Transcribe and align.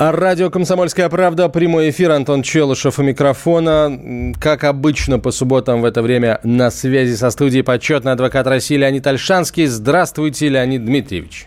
Радио 0.00 0.48
«Комсомольская 0.48 1.10
правда», 1.10 1.50
прямой 1.50 1.90
эфир, 1.90 2.10
Антон 2.12 2.42
Челышев 2.42 2.98
у 2.98 3.02
микрофона. 3.02 4.32
Как 4.40 4.64
обычно, 4.64 5.18
по 5.18 5.30
субботам 5.30 5.82
в 5.82 5.84
это 5.84 6.00
время 6.00 6.40
на 6.42 6.70
связи 6.70 7.14
со 7.14 7.30
студией 7.30 7.62
почетный 7.62 8.12
адвокат 8.12 8.46
России 8.46 8.76
Леонид 8.76 9.06
Альшанский. 9.06 9.66
Здравствуйте, 9.66 10.48
Леонид 10.48 10.86
Дмитриевич. 10.86 11.46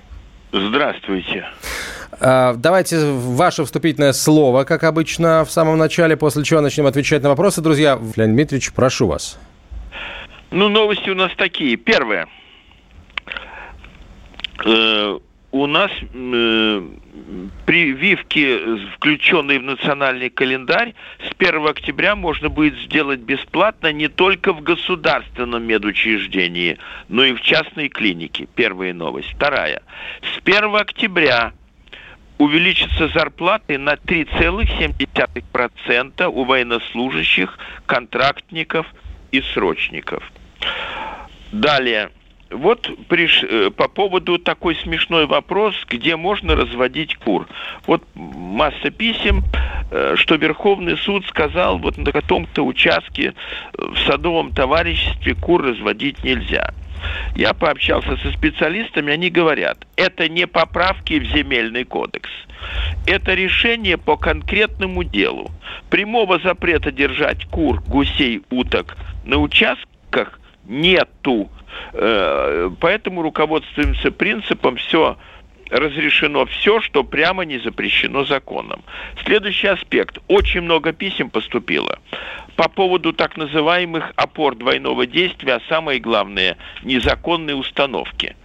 Здравствуйте. 0.51 1.45
А, 2.19 2.53
давайте 2.53 2.99
ваше 3.03 3.65
вступительное 3.65 4.13
слово, 4.13 4.65
как 4.65 4.83
обычно, 4.83 5.43
в 5.45 5.51
самом 5.51 5.79
начале, 5.79 6.15
после 6.15 6.43
чего 6.43 6.61
начнем 6.61 6.85
отвечать 6.85 7.23
на 7.23 7.29
вопросы. 7.29 7.59
Друзья, 7.59 7.99
Леонид 8.15 8.35
Дмитриевич, 8.35 8.71
прошу 8.73 9.07
вас. 9.07 9.39
Ну, 10.51 10.69
новости 10.69 11.09
у 11.09 11.15
нас 11.15 11.31
такие. 11.35 11.75
Первое. 11.75 12.27
Э, 15.53 15.57
у 15.57 15.67
нас 15.67 15.91
э, 16.01 16.81
прививки, 17.65 18.87
включенные 18.95 19.59
в 19.59 19.63
национальный 19.63 20.29
календарь, 20.29 20.93
с 21.19 21.31
1 21.37 21.67
октября 21.67 22.15
можно 22.15 22.47
будет 22.49 22.77
сделать 22.79 23.19
бесплатно 23.19 23.93
не 23.93 24.07
только 24.07 24.53
в 24.53 24.61
государственном 24.61 25.63
медучреждении, 25.63 26.79
но 27.07 27.23
и 27.23 27.33
в 27.33 27.41
частной 27.41 27.89
клинике. 27.89 28.47
Первая 28.55 28.93
новость. 28.93 29.33
Вторая. 29.35 29.83
С 30.21 30.39
1 30.43 30.75
октября 30.75 31.53
увеличатся 32.39 33.09
зарплаты 33.09 33.77
на 33.77 33.93
3,7% 33.93 36.25
у 36.25 36.43
военнослужащих, 36.43 37.59
контрактников 37.85 38.87
и 39.31 39.41
срочников. 39.41 40.31
Далее. 41.51 42.09
Вот 42.53 42.89
приш... 43.07 43.43
Э, 43.43 43.71
по 43.71 43.87
поводу 43.87 44.37
такой 44.37 44.75
смешной 44.75 45.25
вопрос, 45.25 45.75
где 45.89 46.15
можно 46.15 46.55
разводить 46.55 47.15
кур. 47.15 47.47
Вот 47.87 48.03
масса 48.13 48.91
писем, 48.91 49.43
э, 49.91 50.15
что 50.17 50.35
Верховный 50.35 50.97
суд 50.97 51.25
сказал, 51.27 51.79
вот 51.79 51.97
на 51.97 52.11
каком-то 52.11 52.63
участке 52.63 53.33
э, 53.33 53.85
в 53.85 53.97
садовом 54.05 54.51
товариществе 54.51 55.35
кур 55.35 55.63
разводить 55.63 56.23
нельзя. 56.23 56.73
Я 57.35 57.53
пообщался 57.53 58.15
со 58.17 58.31
специалистами, 58.31 59.11
они 59.11 59.29
говорят, 59.29 59.85
это 59.97 60.29
не 60.29 60.47
поправки 60.47 61.19
в 61.19 61.25
земельный 61.25 61.83
кодекс. 61.83 62.29
Это 63.05 63.33
решение 63.33 63.97
по 63.97 64.15
конкретному 64.15 65.03
делу. 65.03 65.51
Прямого 65.89 66.39
запрета 66.39 66.91
держать 66.91 67.45
кур, 67.45 67.81
гусей, 67.81 68.41
уток 68.49 68.95
на 69.25 69.37
участках 69.37 70.39
нету. 70.65 71.49
Э, 71.93 72.69
поэтому 72.79 73.21
руководствуемся 73.21 74.11
принципом 74.11 74.77
все 74.77 75.17
разрешено 75.69 76.45
все, 76.45 76.81
что 76.81 77.03
прямо 77.03 77.45
не 77.45 77.57
запрещено 77.57 78.25
законом. 78.25 78.83
Следующий 79.25 79.67
аспект. 79.67 80.19
Очень 80.27 80.61
много 80.61 80.93
писем 80.93 81.29
поступило 81.29 81.99
по 82.55 82.69
поводу 82.69 83.13
так 83.13 83.37
называемых 83.37 84.13
опор 84.15 84.55
двойного 84.55 85.07
действия, 85.07 85.55
а 85.55 85.61
самое 85.69 85.99
главное, 85.99 86.57
незаконные 86.83 87.55
установки. 87.55 88.35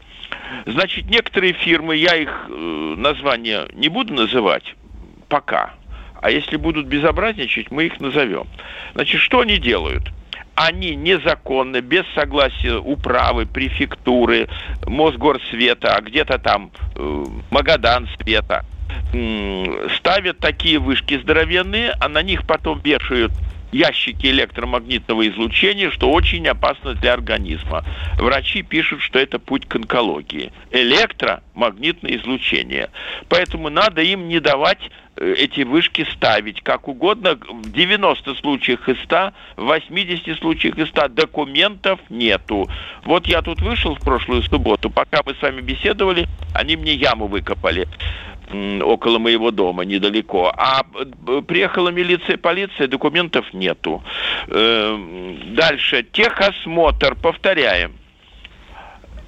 Значит, 0.64 1.06
некоторые 1.10 1.52
фирмы, 1.52 1.96
я 1.96 2.16
их 2.16 2.46
э, 2.48 2.94
названия 2.96 3.68
не 3.74 3.88
буду 3.88 4.14
называть 4.14 4.74
пока, 5.28 5.74
а 6.20 6.30
если 6.30 6.56
будут 6.56 6.86
безобразничать, 6.86 7.70
мы 7.70 7.84
их 7.84 8.00
назовем. 8.00 8.46
Значит, 8.94 9.20
что 9.20 9.40
они 9.40 9.58
делают? 9.58 10.04
Они 10.58 10.96
незаконно, 10.96 11.80
без 11.80 12.04
согласия 12.14 12.78
управы, 12.78 13.46
префектуры, 13.46 14.48
Мосгорсвета, 14.86 15.94
а 15.94 16.00
где-то 16.00 16.38
там 16.38 16.72
э, 16.96 17.24
Магадан 17.50 18.08
света, 18.20 18.64
э, 19.12 19.88
ставят 19.96 20.40
такие 20.40 20.80
вышки 20.80 21.20
здоровенные, 21.20 21.94
а 22.00 22.08
на 22.08 22.22
них 22.22 22.44
потом 22.44 22.80
вешают 22.82 23.32
ящики 23.72 24.26
электромагнитного 24.26 25.28
излучения, 25.28 25.90
что 25.90 26.10
очень 26.10 26.46
опасно 26.48 26.94
для 26.94 27.12
организма. 27.12 27.84
Врачи 28.18 28.62
пишут, 28.62 29.02
что 29.02 29.18
это 29.18 29.38
путь 29.38 29.66
к 29.66 29.76
онкологии. 29.76 30.52
Электромагнитное 30.70 32.16
излучение. 32.16 32.90
Поэтому 33.28 33.68
надо 33.68 34.02
им 34.02 34.28
не 34.28 34.40
давать 34.40 34.78
э, 35.16 35.34
эти 35.36 35.62
вышки 35.62 36.06
ставить 36.12 36.62
как 36.62 36.88
угодно. 36.88 37.34
В 37.34 37.70
90 37.70 38.34
случаях 38.36 38.88
из 38.88 38.98
100, 39.04 39.32
в 39.56 39.64
80 39.64 40.38
случаях 40.38 40.78
из 40.78 40.88
100 40.88 41.08
документов 41.08 42.00
нету. 42.08 42.68
Вот 43.04 43.26
я 43.26 43.42
тут 43.42 43.60
вышел 43.60 43.94
в 43.94 44.00
прошлую 44.00 44.42
субботу, 44.42 44.90
пока 44.90 45.20
мы 45.24 45.34
с 45.34 45.42
вами 45.42 45.60
беседовали, 45.60 46.26
они 46.54 46.76
мне 46.76 46.94
яму 46.94 47.26
выкопали 47.26 47.86
около 48.82 49.18
моего 49.18 49.50
дома, 49.50 49.84
недалеко. 49.84 50.52
А 50.56 50.82
э, 50.82 51.42
приехала 51.46 51.90
милиция, 51.90 52.36
полиция, 52.36 52.88
документов 52.88 53.52
нету. 53.52 54.02
Э, 54.48 55.34
дальше. 55.48 56.06
Техосмотр, 56.12 57.14
повторяем. 57.14 57.92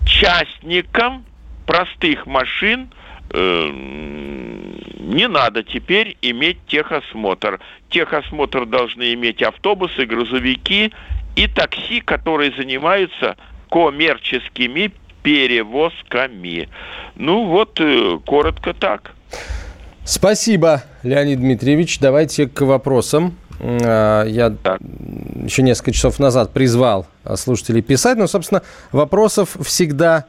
Частникам 0.07 1.25
простых 1.67 2.27
машин 2.27 2.91
э, 3.33 3.71
не 5.01 5.29
надо 5.29 5.63
теперь 5.63 6.17
иметь 6.23 6.59
техосмотр. 6.67 7.61
Техосмотр 7.91 8.67
должны 8.67 9.13
иметь 9.15 9.43
автобусы, 9.43 10.07
грузовики 10.07 10.93
и 11.37 11.47
такси, 11.47 12.01
которые 12.01 12.53
занимаются 12.53 13.37
коммерческими 13.71 14.93
перевозками. 15.23 16.69
Ну 17.17 17.47
вот, 17.47 17.81
э, 17.81 18.19
коротко 18.25 18.75
так. 18.75 19.13
Спасибо, 20.05 20.83
Леонид 21.03 21.41
Дмитриевич. 21.41 21.99
Давайте 22.01 22.49
к 22.49 22.63
вопросам. 22.63 23.37
А, 23.61 24.25
я 24.25 24.51
так. 24.51 24.81
еще 25.45 25.63
несколько 25.63 25.93
часов 25.93 26.19
назад 26.19 26.53
призвал 26.53 27.07
слушателей 27.37 27.83
писать, 27.83 28.17
но, 28.17 28.27
собственно, 28.27 28.63
вопросов 28.93 29.57
всегда 29.63 30.27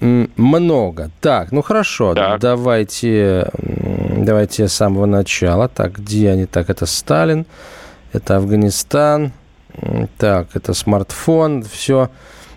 много. 0.00 1.10
Так, 1.20 1.52
ну 1.52 1.62
хорошо, 1.62 2.14
так. 2.14 2.40
давайте, 2.40 3.48
давайте 3.52 4.66
с 4.66 4.72
самого 4.74 5.06
начала. 5.06 5.68
Так, 5.68 5.98
где 5.98 6.30
они? 6.30 6.46
Так, 6.46 6.70
это 6.70 6.86
Сталин, 6.86 7.46
это 8.12 8.36
Афганистан, 8.36 9.32
так, 10.18 10.48
это 10.54 10.74
смартфон, 10.74 11.62
все. 11.62 12.10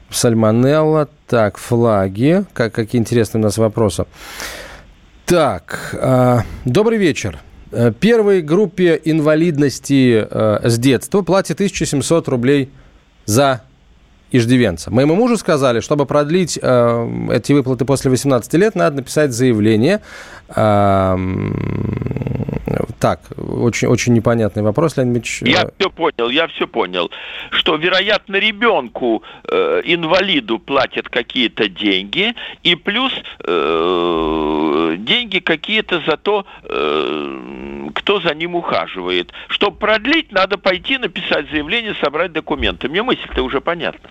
Сальмонелла. 0.09 1.09
Так, 1.27 1.57
флаги. 1.57 2.45
Как, 2.53 2.73
какие 2.73 2.99
интересные 2.99 3.41
у 3.41 3.43
нас 3.43 3.57
вопросы. 3.57 4.05
Так, 5.25 5.95
э, 5.99 6.39
добрый 6.65 6.97
вечер. 6.97 7.39
Э, 7.71 7.91
первой 7.91 8.41
группе 8.41 8.99
инвалидности 9.03 10.25
э, 10.29 10.59
с 10.69 10.77
детства 10.77 11.21
платят 11.23 11.55
1700 11.55 12.27
рублей 12.27 12.69
за 13.25 13.61
иждивенца. 14.31 14.91
Моему 14.91 15.15
мужу 15.15 15.37
сказали, 15.37 15.79
чтобы 15.79 16.05
продлить 16.05 16.59
э, 16.61 17.27
эти 17.31 17.53
выплаты 17.53 17.85
после 17.85 18.11
18 18.11 18.53
лет, 18.55 18.75
надо 18.75 18.97
написать 18.97 19.31
заявление. 19.31 20.01
Э, 20.55 21.17
так, 22.99 23.19
очень, 23.37 23.87
очень 23.87 24.13
непонятный 24.13 24.63
вопрос, 24.63 24.97
Леонид 24.97 25.17
Ильич. 25.17 25.41
Я 25.41 25.69
все 25.77 25.89
понял, 25.89 26.29
я 26.29 26.47
все 26.47 26.67
понял. 26.67 27.11
Что, 27.51 27.75
вероятно, 27.75 28.37
ребенку, 28.37 29.23
э, 29.43 29.81
инвалиду 29.85 30.59
платят 30.59 31.09
какие-то 31.09 31.67
деньги, 31.67 32.33
и 32.63 32.75
плюс 32.75 33.11
э, 33.43 34.95
деньги 34.99 35.39
какие-то 35.39 36.01
за 36.07 36.17
то, 36.17 36.45
э, 36.63 37.89
кто 37.95 38.21
за 38.21 38.33
ним 38.33 38.55
ухаживает. 38.55 39.31
Чтобы 39.47 39.77
продлить, 39.77 40.31
надо 40.31 40.57
пойти 40.57 40.97
написать 40.97 41.49
заявление, 41.51 41.95
собрать 41.95 42.31
документы. 42.31 42.89
Мне 42.89 43.03
мысль-то 43.03 43.43
уже 43.43 43.61
понятна. 43.61 44.09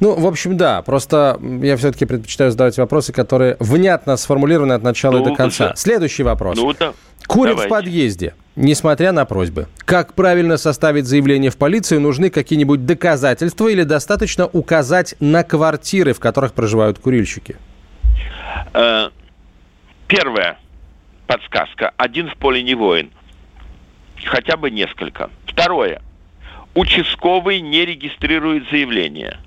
Ну, 0.00 0.14
в 0.14 0.26
общем, 0.26 0.56
да. 0.56 0.82
Просто 0.82 1.40
я 1.62 1.76
все-таки 1.76 2.04
предпочитаю 2.04 2.50
задавать 2.50 2.76
вопросы, 2.76 3.12
которые 3.12 3.56
внятно 3.60 4.16
сформулированы 4.16 4.74
от 4.74 4.82
начала 4.82 5.18
ну, 5.18 5.22
и 5.22 5.24
до 5.30 5.34
конца. 5.34 5.68
Да. 5.68 5.76
Следующий 5.76 6.22
вопрос. 6.22 6.56
Ну, 6.56 6.74
да. 6.78 6.92
Курят 7.26 7.56
Давайте. 7.56 7.68
в 7.68 7.76
подъезде, 7.76 8.34
несмотря 8.54 9.12
на 9.12 9.24
просьбы. 9.24 9.66
Как 9.84 10.14
правильно 10.14 10.56
составить 10.56 11.06
заявление 11.06 11.50
в 11.50 11.56
полицию? 11.56 12.00
Нужны 12.00 12.30
какие-нибудь 12.30 12.86
доказательства 12.86 13.68
или 13.68 13.82
достаточно 13.82 14.46
указать 14.46 15.14
на 15.18 15.42
квартиры, 15.42 16.12
в 16.12 16.20
которых 16.20 16.52
проживают 16.52 16.98
курильщики? 16.98 17.56
Э, 18.74 19.08
первое. 20.06 20.58
Подсказка. 21.26 21.92
Один 21.96 22.28
в 22.30 22.36
поле 22.36 22.62
не 22.62 22.74
воин. 22.74 23.10
хотя 24.24 24.56
бы 24.56 24.70
несколько. 24.70 25.30
Второе. 25.46 26.00
Участковый 26.74 27.60
не 27.60 27.84
регистрирует 27.84 28.68
заявление. 28.70 29.38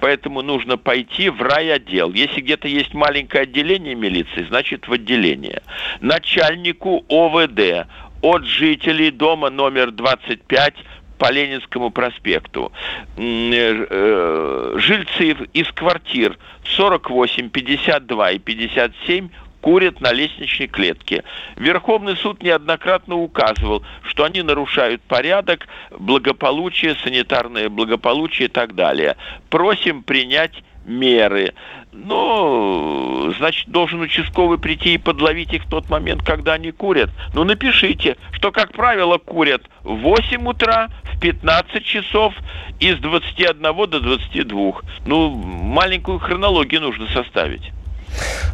Поэтому 0.00 0.42
нужно 0.42 0.76
пойти 0.76 1.28
в 1.28 1.42
райотдел. 1.42 2.12
Если 2.12 2.40
где-то 2.40 2.68
есть 2.68 2.94
маленькое 2.94 3.42
отделение 3.42 3.94
милиции, 3.94 4.46
значит 4.48 4.88
в 4.88 4.92
отделение. 4.92 5.62
Начальнику 6.00 7.04
ОВД 7.08 7.86
от 8.22 8.44
жителей 8.44 9.10
дома 9.10 9.50
номер 9.50 9.90
25 9.90 10.74
по 11.18 11.30
Ленинскому 11.30 11.90
проспекту. 11.90 12.72
Э, 13.16 13.86
э, 13.90 14.74
жильцы 14.78 15.36
из 15.52 15.66
квартир 15.72 16.38
48, 16.64 17.50
52 17.50 18.30
и 18.32 18.38
57 18.38 19.28
курят 19.60 20.00
на 20.00 20.12
лестничной 20.12 20.68
клетке. 20.68 21.24
Верховный 21.56 22.16
суд 22.16 22.42
неоднократно 22.42 23.16
указывал, 23.16 23.82
что 24.02 24.24
они 24.24 24.42
нарушают 24.42 25.02
порядок, 25.02 25.66
благополучие, 25.90 26.96
санитарное 27.02 27.68
благополучие 27.68 28.48
и 28.48 28.50
так 28.50 28.74
далее. 28.74 29.16
Просим 29.50 30.02
принять 30.02 30.62
меры. 30.88 31.54
Ну, 31.92 33.32
значит, 33.38 33.68
должен 33.68 34.00
участковый 34.00 34.58
прийти 34.58 34.94
и 34.94 34.98
подловить 34.98 35.52
их 35.52 35.64
в 35.64 35.68
тот 35.68 35.88
момент, 35.88 36.22
когда 36.22 36.54
они 36.54 36.70
курят. 36.70 37.10
Ну, 37.34 37.44
напишите, 37.44 38.16
что, 38.32 38.52
как 38.52 38.72
правило, 38.72 39.18
курят 39.18 39.62
в 39.82 39.96
8 39.96 40.46
утра, 40.46 40.88
в 41.04 41.20
15 41.20 41.84
часов 41.84 42.34
и 42.80 42.92
с 42.92 42.98
21 42.98 43.62
до 43.62 44.00
22. 44.00 44.72
Ну, 45.06 45.30
маленькую 45.30 46.18
хронологию 46.18 46.80
нужно 46.80 47.06
составить. 47.08 47.72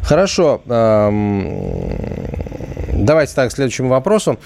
Хорошо. 0.03 0.61
Давайте 2.93 3.35
так, 3.35 3.51
к 3.51 3.53
следующему 3.53 3.89
вопросу. 3.89 4.39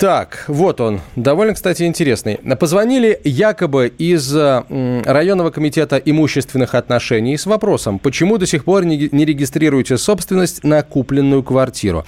Так, 0.00 0.44
вот 0.48 0.80
он. 0.80 1.02
Довольно, 1.14 1.52
кстати, 1.52 1.82
интересный. 1.82 2.40
Позвонили 2.58 3.20
якобы 3.22 3.92
из 3.98 4.34
районного 4.34 5.50
комитета 5.50 5.98
имущественных 5.98 6.74
отношений 6.74 7.36
с 7.36 7.44
вопросом, 7.44 7.98
почему 7.98 8.38
до 8.38 8.46
сих 8.46 8.64
пор 8.64 8.86
не 8.86 9.24
регистрируете 9.26 9.98
собственность 9.98 10.64
на 10.64 10.82
купленную 10.82 11.42
квартиру. 11.42 12.06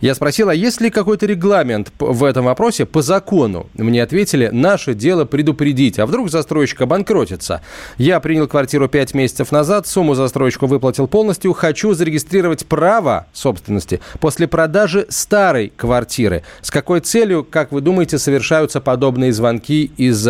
Я 0.00 0.14
спросил, 0.14 0.48
а 0.48 0.54
есть 0.54 0.80
ли 0.80 0.88
какой-то 0.88 1.26
регламент 1.26 1.92
в 1.98 2.24
этом 2.24 2.46
вопросе 2.46 2.86
по 2.86 3.02
закону? 3.02 3.66
Мне 3.74 4.02
ответили, 4.02 4.48
наше 4.50 4.94
дело 4.94 5.26
предупредить, 5.26 5.98
а 5.98 6.06
вдруг 6.06 6.30
застройщик 6.30 6.80
обанкротится. 6.80 7.60
Я 7.98 8.20
принял 8.20 8.48
квартиру 8.48 8.88
5 8.88 9.12
месяцев 9.12 9.52
назад, 9.52 9.86
сумму 9.86 10.14
застройщику 10.14 10.66
выплатил 10.66 11.06
полностью, 11.08 11.52
хочу 11.52 11.92
зарегистрировать 11.92 12.64
право 12.64 13.26
собственности 13.34 14.00
после 14.18 14.48
продажи 14.48 15.04
старой 15.10 15.70
квартиры. 15.76 16.42
С 16.62 16.70
какой 16.70 17.00
целью 17.00 17.33
целью, 17.34 17.44
как 17.44 17.72
вы 17.72 17.80
думаете, 17.80 18.18
совершаются 18.18 18.80
подобные 18.80 19.32
звонки 19.32 19.90
из 19.96 20.28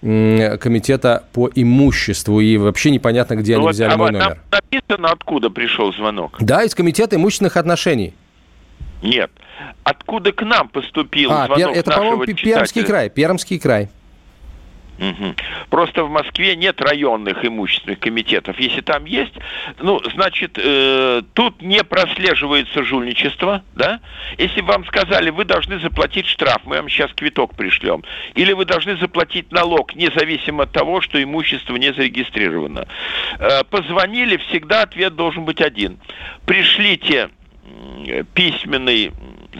комитета 0.00 1.24
по 1.32 1.50
имуществу? 1.54 2.40
И 2.40 2.56
вообще 2.56 2.90
непонятно, 2.90 3.34
где 3.36 3.52
ну, 3.52 3.58
они 3.58 3.66
вот, 3.66 3.74
взяли 3.74 3.92
а 3.92 3.96
мой 3.96 4.12
номер. 4.12 4.38
написано, 4.50 5.08
откуда 5.10 5.50
пришел 5.50 5.92
звонок? 5.92 6.36
Да, 6.40 6.62
из 6.64 6.74
комитета 6.74 7.16
имущественных 7.16 7.56
отношений. 7.56 8.14
Нет. 9.02 9.30
Откуда 9.84 10.32
к 10.32 10.42
нам 10.42 10.68
поступил 10.68 11.30
а, 11.32 11.46
звонок 11.46 11.76
это, 11.76 11.90
по-моему, 11.90 12.24
Пермский 12.24 12.84
край. 12.84 13.10
Пермский 13.10 13.58
край. 13.58 13.88
Угу. 14.98 15.34
Просто 15.70 16.04
в 16.04 16.10
Москве 16.10 16.56
нет 16.56 16.80
районных 16.80 17.44
имущественных 17.44 17.98
комитетов. 17.98 18.58
Если 18.58 18.80
там 18.80 19.04
есть, 19.04 19.34
ну, 19.78 20.00
значит, 20.14 20.58
э, 20.62 21.22
тут 21.34 21.60
не 21.60 21.84
прослеживается 21.84 22.82
жульничество, 22.82 23.62
да? 23.74 24.00
Если 24.38 24.62
вам 24.62 24.86
сказали, 24.86 25.30
вы 25.30 25.44
должны 25.44 25.78
заплатить 25.80 26.26
штраф, 26.26 26.62
мы 26.64 26.76
вам 26.76 26.88
сейчас 26.88 27.12
квиток 27.12 27.54
пришлем, 27.54 28.04
или 28.34 28.52
вы 28.52 28.64
должны 28.64 28.96
заплатить 28.96 29.52
налог, 29.52 29.94
независимо 29.94 30.64
от 30.64 30.72
того, 30.72 31.00
что 31.00 31.22
имущество 31.22 31.76
не 31.76 31.92
зарегистрировано. 31.92 32.86
Э, 33.38 33.64
позвонили, 33.64 34.38
всегда 34.48 34.82
ответ 34.82 35.14
должен 35.14 35.44
быть 35.44 35.60
один. 35.60 35.98
Пришлите 36.46 37.30
письменный 38.34 39.12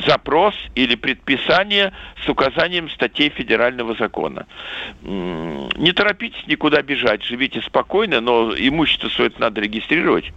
запрос 0.05 0.55
или 0.75 0.95
предписание 0.95 1.93
с 2.25 2.29
указанием 2.29 2.91
статей 2.91 3.31
федерального 3.31 3.95
закона. 3.95 4.47
Не 5.03 5.93
торопитесь 5.93 6.47
никуда 6.47 6.83
бежать, 6.83 7.23
живите 7.23 7.63
спокойно, 7.63 8.21
но 8.21 8.53
имущество 8.57 9.09
свое 9.09 9.31
надо 9.39 9.61
регистрировать. 9.61 10.33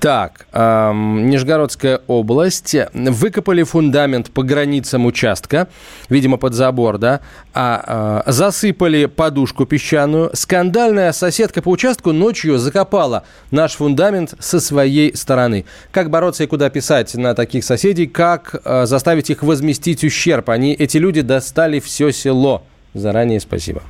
Так, 0.00 0.46
эм, 0.52 1.30
Нижегородская 1.30 2.00
область. 2.08 2.76
Выкопали 2.92 3.62
фундамент 3.62 4.30
по 4.30 4.42
границам 4.42 5.06
участка, 5.06 5.68
видимо, 6.08 6.36
под 6.36 6.52
забор, 6.52 6.98
да, 6.98 7.20
а 7.54 8.22
э, 8.26 8.30
засыпали 8.30 9.06
подушку 9.06 9.64
песчаную. 9.64 10.30
Скандальная 10.34 11.12
соседка 11.12 11.62
по 11.62 11.70
участку 11.70 12.12
ночью 12.12 12.58
закопала 12.58 13.24
наш 13.50 13.76
фундамент 13.76 14.34
со 14.40 14.60
своей 14.60 15.16
стороны. 15.16 15.64
Как 15.90 16.10
бороться 16.10 16.44
и 16.44 16.46
куда 16.46 16.68
писать 16.68 17.14
на 17.14 17.34
таких 17.34 17.64
соседей? 17.64 18.06
Как 18.06 18.56
э, 18.62 18.84
заставить 18.84 19.30
их 19.30 19.42
возместить 19.42 20.04
ущерб? 20.04 20.50
Они, 20.50 20.74
эти 20.74 20.98
люди 20.98 21.22
достали 21.22 21.80
все 21.80 22.10
село. 22.10 22.62
Заранее 22.92 23.40
спасибо. 23.40 23.82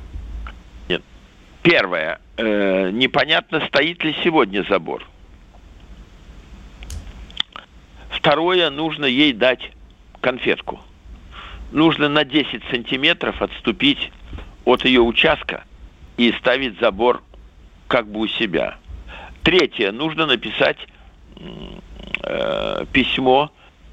Нет. 0.87 1.01
Первое. 1.61 2.19
Э, 2.37 2.89
непонятно, 2.91 3.61
стоит 3.67 4.03
ли 4.03 4.15
сегодня 4.23 4.65
забор. 4.69 5.05
Второе, 8.25 8.71
нужно 8.71 9.05
ей 9.05 9.33
дать 9.33 9.69
конфетку. 10.19 10.79
Нужно 11.71 12.09
на 12.09 12.23
10 12.23 12.63
сантиметров 12.71 13.39
отступить 13.39 14.11
от 14.63 14.83
ее 14.83 15.01
участка 15.01 15.63
и 16.17 16.31
ставить 16.31 16.79
забор 16.79 17.21
как 17.87 18.07
бы 18.07 18.21
у 18.21 18.27
себя. 18.27 18.79
Третье, 19.43 19.91
нужно 19.91 20.25
написать 20.25 20.79
э, 22.23 22.85
письмо 22.91 23.51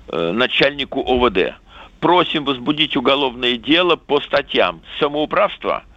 э, 0.08 0.32
начальнику 0.32 1.02
ОВД. 1.02 1.55
Просим 2.00 2.46
возбудить 2.46 2.96
уголовное 2.96 3.58
дело 3.58 3.96
по 3.96 4.19
статьям 4.23 4.81
самоуправства– 4.99 5.85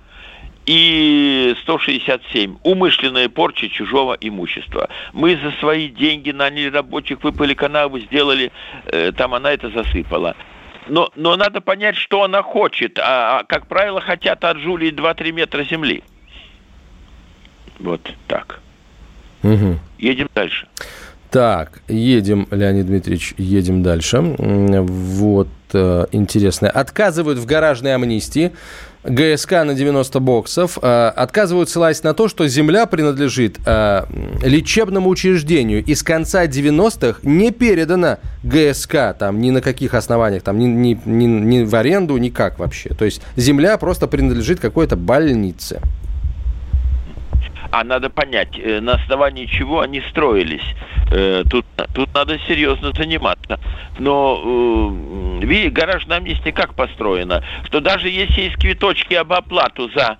и 0.66 1.56
167. 1.62 2.58
Умышленная 2.64 3.30
порча 3.30 3.70
чужого 3.70 4.18
имущества. 4.20 4.90
Мы 5.14 5.38
за 5.38 5.52
свои 5.60 5.90
деньги 5.90 6.32
наняли 6.32 6.70
рабочих, 6.70 7.24
выпали 7.24 7.54
канаву, 7.54 8.00
сделали, 8.00 8.52
э, 8.88 9.12
там 9.12 9.34
она 9.34 9.52
это 9.52 9.70
засыпала. 9.70 10.36
Но, 10.88 11.10
но 11.16 11.36
надо 11.36 11.62
понять, 11.62 11.96
что 11.96 12.24
она 12.24 12.44
хочет. 12.44 13.00
А, 13.00 13.40
а 13.40 13.44
как 13.44 13.68
правило, 13.68 14.02
хотят 14.02 14.44
от 14.44 14.58
Жулии 14.58 14.92
2-3 14.92 15.32
метра 15.32 15.64
земли. 15.64 16.04
Вот 17.80 18.02
так. 18.28 18.60
Угу. 19.44 19.80
Едем 20.00 20.30
дальше. 20.34 20.68
Так, 21.30 21.82
едем, 21.88 22.48
Леонид 22.50 22.86
Дмитриевич, 22.86 23.34
едем 23.38 23.84
дальше. 23.84 24.22
Вот, 24.22 25.50
э, 25.74 26.06
интересно. 26.12 26.70
Отказывают 26.70 27.40
в 27.40 27.46
гаражной 27.46 27.94
амнистии. 27.94 28.54
ГСК 29.08 29.52
на 29.64 29.74
90 29.74 30.20
боксов, 30.20 30.78
э, 30.82 31.12
отказывают 31.16 31.70
ссылаясь 31.70 32.04
на 32.04 32.14
то, 32.14 32.28
что 32.28 32.48
земля 32.48 32.86
принадлежит 32.86 33.60
э, 33.66 34.06
лечебному 34.44 35.10
учреждению 35.10 35.84
и 35.84 35.94
с 35.94 36.04
конца 36.04 36.46
90-х 36.46 37.20
не 37.24 37.52
передана 37.52 38.20
ГСК, 38.44 39.16
там 39.18 39.40
ни 39.40 39.52
на 39.52 39.62
каких 39.62 39.94
основаниях, 39.94 40.44
там 40.44 40.58
ни, 40.58 40.66
ни, 40.66 41.00
ни, 41.06 41.26
ни 41.26 41.64
в 41.64 41.76
аренду, 41.76 42.18
никак 42.18 42.60
вообще. 42.60 42.90
То 42.90 43.06
есть 43.06 43.22
земля 43.36 43.78
просто 43.78 44.08
принадлежит 44.08 44.60
какой-то 44.60 44.96
больнице 44.96 45.82
а 47.76 47.84
надо 47.84 48.10
понять, 48.10 48.58
э, 48.58 48.80
на 48.80 48.94
основании 48.94 49.48
чего 49.48 49.82
они 49.82 50.02
строились. 50.10 50.64
Э, 51.12 51.44
тут, 51.50 51.66
тут 51.94 52.14
надо 52.14 52.40
серьезно 52.48 52.94
заниматься. 52.94 53.60
Но, 54.00 55.40
э, 55.42 55.46
видите, 55.46 55.70
гаражная 55.72 56.18
амнистия 56.18 56.54
как 56.54 56.74
построена? 56.74 57.44
Что 57.66 57.82
даже 57.82 58.10
если 58.10 58.44
есть 58.44 58.56
квиточки 58.56 59.14
об 59.16 59.34
оплату 59.34 59.90
за 59.94 60.18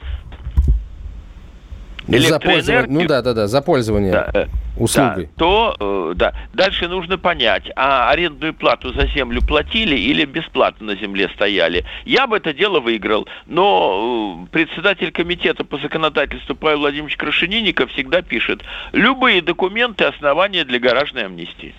за 2.08 2.40
пользование, 2.40 2.88
ну 2.90 3.08
да, 3.08 3.22
да, 3.22 3.34
да, 3.34 3.48
за 3.48 3.62
пользование 3.62 4.12
да, 4.12 4.48
услугой. 4.78 5.26
Да, 5.26 5.32
то, 5.38 5.76
э, 5.80 6.14
да. 6.16 6.34
Дальше 6.54 6.88
нужно 6.88 7.18
понять, 7.18 7.70
а 7.76 8.10
арендную 8.10 8.54
плату 8.54 8.94
за 8.94 9.08
землю 9.08 9.42
платили 9.42 9.96
или 9.96 10.26
бесплатно 10.26 10.88
на 10.88 10.96
земле 10.96 11.30
стояли. 11.30 11.86
Я 12.06 12.28
бы 12.28 12.38
это 12.38 12.54
дело 12.54 12.80
выиграл, 12.80 13.28
но 13.46 14.46
э, 14.46 14.52
председатель 14.52 15.12
комитета 15.12 15.64
по 15.64 15.78
законодательству 15.78 16.56
Павел 16.56 16.80
Владимирович 16.80 17.18
Крашенинников 17.18 17.92
всегда 17.92 18.22
пишет, 18.22 18.64
любые 18.92 19.42
документы 19.42 20.06
основания 20.06 20.66
для 20.66 20.80
гаражной 20.80 21.26
амнистии. 21.26 21.74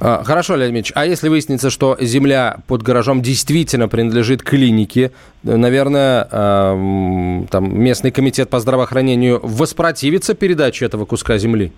А, 0.00 0.22
хорошо, 0.24 0.56
Леонид 0.56 0.74
Ильич, 0.74 0.92
а 0.94 1.06
если 1.06 1.28
выяснится, 1.28 1.70
что 1.70 1.96
земля 2.00 2.58
под 2.66 2.82
гаражом 2.82 3.22
действительно 3.22 3.88
принадлежит 3.88 4.42
клинике, 4.42 5.12
наверное, 5.42 6.24
там 6.24 7.78
местный 7.78 8.10
комитет 8.10 8.50
по 8.50 8.60
здравоохранению 8.60 9.40
воспротивится 9.42 10.34
передаче 10.34 10.84
этого 10.86 11.04
куска 11.04 11.38
земли? 11.38 11.72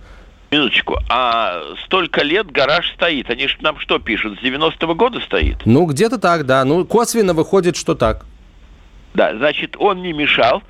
Минуточку. 0.50 0.96
А 1.10 1.60
столько 1.84 2.22
лет 2.22 2.50
гараж 2.50 2.90
стоит. 2.94 3.28
Они 3.30 3.48
же 3.48 3.56
нам 3.60 3.78
что 3.80 3.98
пишут? 3.98 4.38
С 4.38 4.42
90-го 4.42 4.94
года 4.94 5.20
стоит? 5.20 5.58
Ну, 5.66 5.84
где-то 5.84 6.18
так, 6.18 6.46
да. 6.46 6.64
Ну, 6.64 6.86
косвенно 6.86 7.34
выходит, 7.34 7.76
что 7.76 7.94
так. 7.94 8.24
Да, 9.14 9.36
значит, 9.36 9.76
он 9.78 10.02
не 10.02 10.12
мешал. 10.12 10.62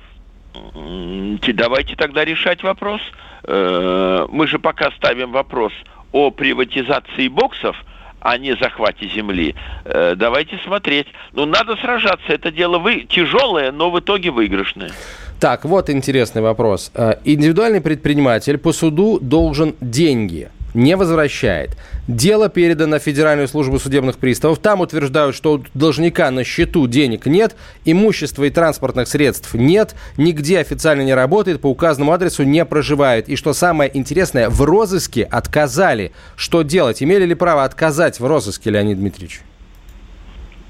Давайте 1.53 1.95
тогда 1.95 2.25
решать 2.25 2.61
вопрос. 2.63 2.99
Э, 3.43 4.25
мы 4.29 4.47
же 4.47 4.59
пока 4.59 4.91
ставим 4.91 5.31
вопрос 5.31 5.71
о 6.11 6.31
приватизации 6.31 7.27
боксов, 7.27 7.75
а 8.19 8.37
не 8.37 8.55
захвате 8.55 9.07
земли. 9.07 9.55
Э, 9.85 10.15
давайте 10.15 10.59
смотреть. 10.65 11.07
Ну, 11.33 11.45
надо 11.45 11.75
сражаться. 11.77 12.27
Это 12.33 12.51
дело 12.51 12.79
вы... 12.79 13.01
тяжелое, 13.09 13.71
но 13.71 13.89
в 13.91 13.99
итоге 13.99 14.31
выигрышное. 14.31 14.91
Так, 15.39 15.63
вот 15.63 15.89
интересный 15.89 16.41
вопрос. 16.41 16.91
Э, 16.93 17.15
индивидуальный 17.23 17.81
предприниматель 17.81 18.57
по 18.57 18.73
суду 18.73 19.19
должен 19.21 19.75
деньги, 19.79 20.49
не 20.73 20.95
возвращает. 20.95 21.77
Дело 22.07 22.49
передано 22.49 22.99
в 22.99 23.03
Федеральную 23.03 23.47
службу 23.47 23.79
судебных 23.79 24.17
приставов. 24.17 24.59
Там 24.59 24.81
утверждают, 24.81 25.35
что 25.35 25.53
у 25.53 25.63
должника 25.73 26.31
на 26.31 26.43
счету 26.43 26.87
денег 26.87 27.25
нет, 27.25 27.55
имущества 27.85 28.45
и 28.45 28.49
транспортных 28.49 29.07
средств 29.07 29.53
нет, 29.53 29.95
нигде 30.17 30.59
официально 30.59 31.01
не 31.01 31.13
работает, 31.13 31.61
по 31.61 31.67
указанному 31.67 32.11
адресу 32.11 32.43
не 32.43 32.65
проживает. 32.65 33.29
И 33.29 33.35
что 33.35 33.53
самое 33.53 33.91
интересное, 33.93 34.49
в 34.49 34.61
розыске 34.61 35.23
отказали. 35.23 36.11
Что 36.35 36.63
делать? 36.63 37.03
Имели 37.03 37.25
ли 37.25 37.35
право 37.35 37.63
отказать 37.63 38.19
в 38.19 38.25
розыске, 38.25 38.69
Леонид 38.69 38.99
Дмитриевич? 38.99 39.41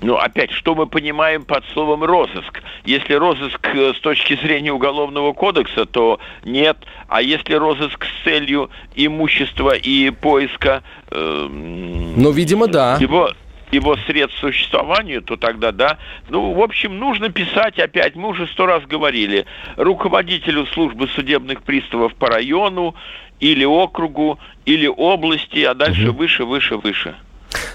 Ну, 0.01 0.15
опять, 0.15 0.51
что 0.51 0.75
мы 0.75 0.87
понимаем 0.87 1.43
под 1.43 1.65
словом 1.73 2.03
розыск? 2.03 2.61
Если 2.85 3.13
розыск 3.13 3.67
э, 3.73 3.93
с 3.93 3.99
точки 3.99 4.35
зрения 4.35 4.71
Уголовного 4.71 5.33
кодекса, 5.33 5.85
то 5.85 6.19
нет. 6.45 6.77
А 7.07 7.21
если 7.21 7.53
розыск 7.55 8.05
с 8.05 8.23
целью 8.23 8.69
имущества 8.95 9.75
и 9.75 10.09
поиска... 10.09 10.83
Э, 11.11 11.47
ну, 11.49 12.31
видимо, 12.31 12.67
да. 12.67 12.97
Его, 13.01 13.31
его 13.71 13.97
средств 14.07 14.39
существованию, 14.39 15.21
то 15.21 15.35
тогда 15.35 15.73
да. 15.73 15.97
Ну, 16.29 16.53
в 16.53 16.61
общем, 16.61 16.97
нужно 16.97 17.29
писать 17.29 17.77
опять, 17.77 18.15
мы 18.15 18.29
уже 18.29 18.47
сто 18.47 18.65
раз 18.65 18.83
говорили, 18.85 19.45
руководителю 19.75 20.65
службы 20.67 21.09
судебных 21.09 21.61
приставов 21.63 22.15
по 22.15 22.27
району 22.27 22.95
или 23.41 23.65
округу, 23.65 24.39
или 24.65 24.87
области, 24.87 25.63
а 25.63 25.73
дальше 25.73 26.09
угу. 26.09 26.19
выше, 26.19 26.45
выше, 26.45 26.77
выше. 26.77 27.15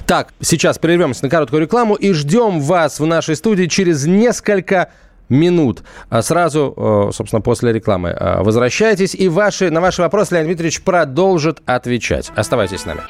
Так, 0.07 0.33
сейчас 0.41 0.79
прервемся 0.79 1.25
на 1.25 1.31
короткую 1.31 1.63
рекламу 1.63 1.95
и 1.95 2.13
ждем 2.13 2.61
вас 2.61 3.01
в 3.01 3.07
нашей 3.07 3.37
студии 3.37 3.67
через 3.67 4.07
несколько 4.07 4.91
минут. 5.29 5.83
А 6.11 6.23
сразу, 6.23 6.75
э, 6.77 7.13
собственно, 7.13 7.41
после 7.41 7.73
рекламы 7.73 8.11
э, 8.11 8.43
возвращайтесь. 8.43 9.15
И 9.15 9.29
ваши, 9.29 9.71
на 9.71 9.81
ваши 9.81 10.03
вопросы 10.03 10.35
Леонид 10.35 10.49
Дмитриевич 10.49 10.83
продолжит 10.83 11.61
отвечать. 11.67 12.31
Оставайтесь 12.37 12.81
с 12.81 12.87
нами. 12.87 13.01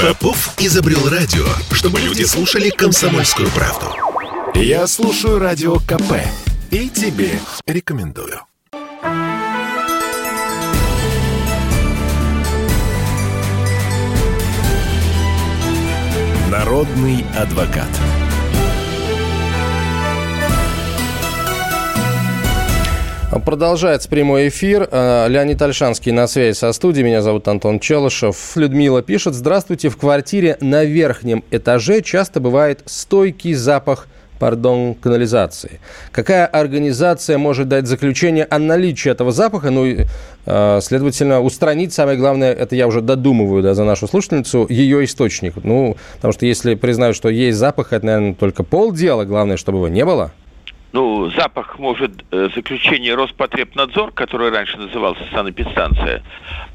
Попов 0.00 0.54
изобрел 0.58 1.08
радио, 1.08 1.46
чтобы 1.72 2.00
люди 2.00 2.24
слушали 2.24 2.68
комсомольскую 2.68 3.48
правду. 3.50 3.86
Я 4.54 4.86
слушаю 4.86 5.38
радио 5.38 5.76
КП 5.76 6.20
и 6.70 6.88
тебе 6.88 7.30
рекомендую. 7.66 8.40
Народный 16.54 17.24
адвокат. 17.36 17.88
Продолжается 23.44 24.08
прямой 24.08 24.46
эфир. 24.46 24.88
Э, 24.88 25.26
Леонид 25.28 25.60
Альшанский 25.60 26.12
на 26.12 26.28
связи 26.28 26.56
со 26.56 26.72
студией. 26.72 27.04
Меня 27.04 27.22
зовут 27.22 27.48
Антон 27.48 27.80
Челышев. 27.80 28.56
Людмила 28.56 29.02
пишет. 29.02 29.34
Здравствуйте. 29.34 29.88
В 29.88 29.96
квартире 29.96 30.56
на 30.60 30.84
верхнем 30.84 31.42
этаже 31.50 32.02
часто 32.02 32.38
бывает 32.38 32.82
стойкий 32.86 33.54
запах 33.54 34.06
пардон, 34.38 34.94
канализации. 34.94 35.80
Какая 36.12 36.46
организация 36.46 37.38
может 37.38 37.68
дать 37.68 37.86
заключение 37.86 38.44
о 38.44 38.58
наличии 38.58 39.10
этого 39.10 39.32
запаха? 39.32 39.70
Ну, 39.70 39.86
э, 40.46 40.80
следовательно, 40.80 41.40
устранить, 41.40 41.92
самое 41.92 42.18
главное, 42.18 42.52
это 42.52 42.76
я 42.76 42.86
уже 42.86 43.00
додумываю 43.00 43.62
да, 43.62 43.74
за 43.74 43.84
нашу 43.84 44.06
слушательницу, 44.06 44.66
ее 44.68 45.04
источник. 45.04 45.54
Ну, 45.62 45.96
потому 46.16 46.32
что 46.32 46.46
если 46.46 46.74
признают, 46.74 47.16
что 47.16 47.28
есть 47.28 47.58
запах, 47.58 47.92
это, 47.92 48.06
наверное, 48.06 48.34
только 48.34 48.64
полдела. 48.64 49.24
Главное, 49.24 49.56
чтобы 49.56 49.78
его 49.78 49.88
не 49.88 50.04
было. 50.04 50.32
Ну, 50.94 51.28
запах 51.30 51.80
может 51.80 52.24
э, 52.30 52.50
заключение 52.54 53.14
Роспотребнадзор, 53.16 54.12
который 54.12 54.50
раньше 54.50 54.76
назывался 54.76 55.22
санэпидстанция. 55.32 56.22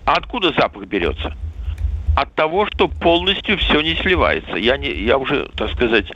А 0.04 0.14
откуда 0.16 0.52
запах 0.52 0.84
берется? 0.88 1.34
От 2.18 2.34
того, 2.36 2.66
что 2.66 2.90
полностью 2.90 3.58
все 3.58 3.80
не 3.80 3.96
сливается. 3.96 4.56
Я, 4.58 4.76
не, 4.76 4.92
я 4.92 5.18
уже, 5.18 5.50
так 5.56 5.72
сказать, 5.72 6.12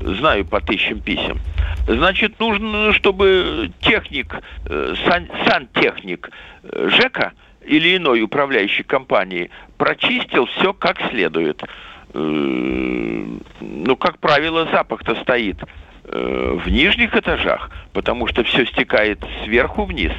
знаю 0.00 0.44
по 0.44 0.60
тысячам 0.60 1.00
писем. 1.00 1.38
Значит, 1.86 2.38
нужно, 2.40 2.92
чтобы 2.92 3.70
техник, 3.80 4.34
э, 4.66 4.94
сан, 5.06 5.28
сантехник 5.46 6.30
э, 6.62 6.88
ЖЭКа 6.90 7.32
или 7.64 7.96
иной 7.96 8.22
управляющей 8.22 8.84
компании 8.84 9.50
прочистил 9.76 10.46
все 10.46 10.72
как 10.72 11.00
следует. 11.10 11.62
Э, 11.62 12.18
ну, 12.18 13.96
как 13.96 14.18
правило, 14.18 14.68
запах-то 14.70 15.14
стоит 15.16 15.58
в 16.06 16.68
нижних 16.68 17.16
этажах, 17.16 17.70
потому 17.94 18.26
что 18.26 18.44
все 18.44 18.66
стекает 18.66 19.24
сверху 19.42 19.86
вниз. 19.86 20.12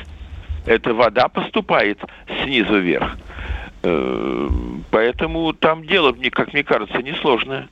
Эта 0.65 0.96
вода 0.96 1.27
поступает 1.27 2.00
снизу 2.44 2.79
вверх. 2.79 3.15
Поэтому 4.89 5.53
там 5.53 5.86
дело, 5.86 6.15
как 6.32 6.53
мне 6.53 6.63
кажется, 6.63 7.03
несложное. 7.03 7.70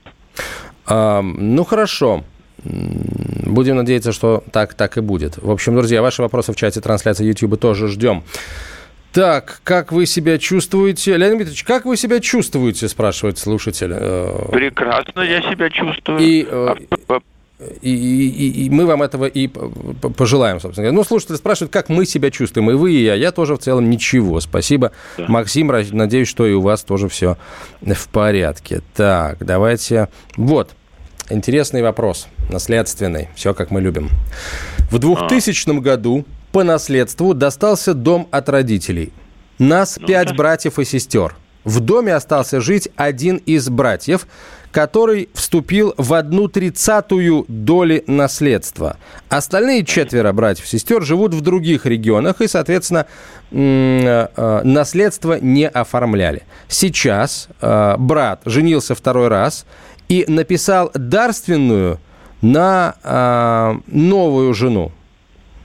А, 0.86 1.22
ну, 1.22 1.64
хорошо. 1.64 2.24
Будем 2.64 3.76
надеяться, 3.76 4.12
что 4.14 4.44
так, 4.52 4.74
так 4.74 4.98
и 4.98 5.02
будет. 5.02 5.38
В 5.38 5.52
общем, 5.52 5.76
друзья, 5.76 6.02
ваши 6.02 6.22
вопросы 6.22 6.54
в 6.54 6.56
чате 6.56 6.80
трансляции 6.82 7.26
YouTube 7.26 7.60
тоже 7.60 7.88
ждем. 7.88 8.24
Так, 9.12 9.62
как 9.64 9.92
вы 9.92 10.08
себя 10.08 10.40
чувствуете? 10.40 11.18
Леонид 11.18 11.36
Дмитриевич, 11.38 11.64
как 11.66 11.86
вы 11.86 11.98
себя 11.98 12.20
чувствуете, 12.20 12.88
спрашивает 12.88 13.38
слушатель. 13.38 13.92
Э, 13.94 14.50
Прекрасно 14.52 15.22
я 15.22 15.42
себя 15.42 15.70
чувствую. 15.70 16.20
И, 16.20 16.48
э, 16.50 16.76
и, 17.82 17.90
и, 17.92 18.66
и 18.66 18.70
мы 18.70 18.86
вам 18.86 19.04
этого 19.04 19.26
и 19.26 19.48
пожелаем, 19.48 20.60
собственно 20.60 20.86
говоря. 20.86 20.96
Ну, 20.96 21.04
слушатели 21.04 21.36
спрашивают, 21.36 21.72
как 21.72 21.90
мы 21.90 22.06
себя 22.06 22.32
чувствуем, 22.32 22.72
и 22.72 22.74
вы, 22.74 22.94
и 22.94 23.04
я. 23.04 23.16
Я 23.16 23.32
тоже 23.32 23.56
в 23.56 23.60
целом 23.60 23.90
ничего. 23.90 24.40
Спасибо. 24.40 24.92
Да. 25.18 25.26
Максим, 25.28 25.68
надеюсь, 25.92 26.28
что 26.28 26.46
и 26.46 26.54
у 26.54 26.62
вас 26.62 26.84
тоже 26.84 27.10
все 27.10 27.38
в 27.82 28.08
порядке. 28.10 28.82
Так, 28.96 29.46
давайте... 29.46 30.10
Вот, 30.38 30.72
интересный 31.30 31.82
вопрос, 31.82 32.28
наследственный. 32.50 33.30
Все, 33.36 33.54
как 33.54 33.72
мы 33.72 33.82
любим. 33.82 34.10
В 34.92 35.00
2000 35.00 35.70
а. 35.70 35.82
году 35.82 36.26
по 36.52 36.64
наследству 36.64 37.34
достался 37.34 37.94
дом 37.94 38.28
от 38.32 38.50
родителей. 38.50 39.12
Нас 39.60 39.98
ну, 40.00 40.08
пять 40.08 40.36
братьев 40.36 40.80
и 40.80 40.86
сестер. 40.86 41.36
В 41.64 41.80
доме 41.80 42.14
остался 42.14 42.60
жить 42.60 42.90
один 42.96 43.38
из 43.38 43.70
братьев– 43.70 44.28
который 44.74 45.30
вступил 45.36 45.94
в 45.98 46.16
одну 46.16 46.48
тридцатую 46.48 47.46
доли 47.48 48.04
наследства. 48.08 48.98
Остальные 49.30 49.86
четверо 49.86 50.34
братьев 50.34 50.66
и 50.66 50.68
сестер 50.68 51.04
живут 51.04 51.36
в 51.36 51.42
других 51.42 51.86
регионах 51.86 52.42
и, 52.42 52.48
соответственно, 52.48 53.06
э, 53.52 54.28
э, 54.36 54.62
наследство 54.64 55.40
не 55.40 55.68
оформляли. 55.70 56.42
Сейчас 56.68 57.50
э, 57.62 57.96
брат 58.00 58.42
женился 58.46 58.96
второй 58.96 59.28
раз 59.28 59.68
и 60.10 60.26
написал 60.28 60.92
дарственную 60.96 62.00
на 62.42 63.80
новую 63.88 64.54
жену. 64.54 64.92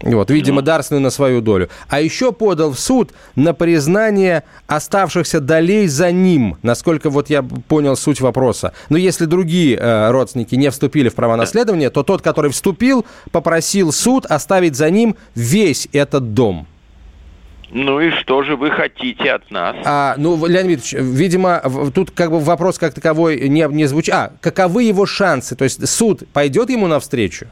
Вот, 0.00 0.30
видимо, 0.30 0.62
дарственную 0.62 1.02
на 1.02 1.10
свою 1.10 1.40
долю. 1.40 1.68
А 1.88 2.00
еще 2.00 2.32
подал 2.32 2.72
в 2.72 2.78
суд 2.78 3.12
на 3.34 3.52
признание 3.52 4.44
оставшихся 4.66 5.40
долей 5.40 5.88
за 5.88 6.12
ним, 6.12 6.56
насколько 6.62 7.10
вот 7.10 7.30
я 7.30 7.42
понял 7.42 7.96
суть 7.96 8.20
вопроса. 8.20 8.72
Но 8.90 8.96
если 8.96 9.24
другие 9.24 9.76
э, 9.76 10.10
родственники 10.10 10.54
не 10.54 10.70
вступили 10.70 11.08
в 11.08 11.14
право 11.14 11.36
наследования, 11.36 11.90
то 11.90 12.02
тот, 12.02 12.22
который 12.22 12.50
вступил, 12.50 13.04
попросил 13.32 13.92
суд 13.92 14.24
оставить 14.26 14.76
за 14.76 14.90
ним 14.90 15.16
весь 15.34 15.88
этот 15.92 16.32
дом. 16.32 16.66
Ну 17.70 18.00
и 18.00 18.10
что 18.10 18.42
же 18.42 18.56
вы 18.56 18.70
хотите 18.70 19.32
от 19.32 19.50
нас? 19.50 19.76
А, 19.84 20.14
ну, 20.16 20.46
Леонид 20.46 20.80
Ильич, 20.80 20.92
видимо, 20.94 21.62
тут 21.94 22.10
как 22.12 22.30
бы 22.30 22.40
вопрос 22.40 22.78
как 22.78 22.94
таковой 22.94 23.48
не, 23.48 23.66
не 23.70 23.84
звучит. 23.86 24.14
А, 24.14 24.32
каковы 24.40 24.84
его 24.84 25.04
шансы? 25.04 25.54
То 25.54 25.64
есть 25.64 25.86
суд 25.86 26.22
пойдет 26.32 26.70
ему 26.70 26.86
навстречу? 26.86 27.46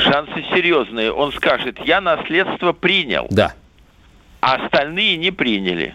Шансы 0.00 0.44
серьезные. 0.54 1.12
Он 1.12 1.32
скажет, 1.32 1.78
я 1.84 2.00
наследство 2.00 2.72
принял. 2.72 3.26
Да. 3.30 3.52
А 4.40 4.54
остальные 4.54 5.16
не 5.16 5.30
приняли. 5.30 5.94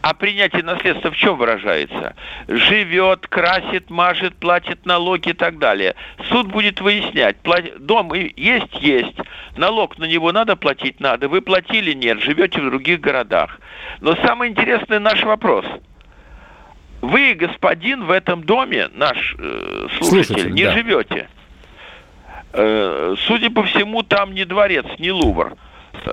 А 0.00 0.14
принятие 0.14 0.62
наследства 0.62 1.10
в 1.10 1.16
чем 1.16 1.36
выражается? 1.36 2.14
Живет, 2.48 3.26
красит, 3.26 3.90
мажет, 3.90 4.34
платит 4.36 4.86
налоги 4.86 5.30
и 5.30 5.32
так 5.32 5.58
далее. 5.58 5.94
Суд 6.28 6.48
будет 6.48 6.80
выяснять, 6.80 7.36
дом 7.78 8.12
есть, 8.14 8.74
есть, 8.80 9.16
налог 9.56 9.98
на 9.98 10.04
него 10.04 10.32
надо 10.32 10.56
платить, 10.56 11.00
надо. 11.00 11.28
Вы 11.28 11.42
платили, 11.42 11.92
нет, 11.92 12.20
живете 12.20 12.60
в 12.60 12.70
других 12.70 13.00
городах. 13.00 13.60
Но 14.00 14.16
самый 14.16 14.48
интересный 14.48 15.00
наш 15.00 15.22
вопрос. 15.22 15.66
Вы, 17.00 17.34
господин, 17.34 18.04
в 18.04 18.10
этом 18.10 18.42
доме, 18.42 18.88
наш 18.94 19.36
э, 19.38 19.86
слушатель, 19.98 20.26
слушатель, 20.26 20.52
не 20.52 20.64
да. 20.64 20.72
живете. 20.72 21.28
Э, 22.52 23.14
судя 23.26 23.50
по 23.50 23.62
всему, 23.64 24.02
там 24.02 24.34
не 24.34 24.44
дворец, 24.44 24.86
не 24.98 25.12
Лувр 25.12 25.56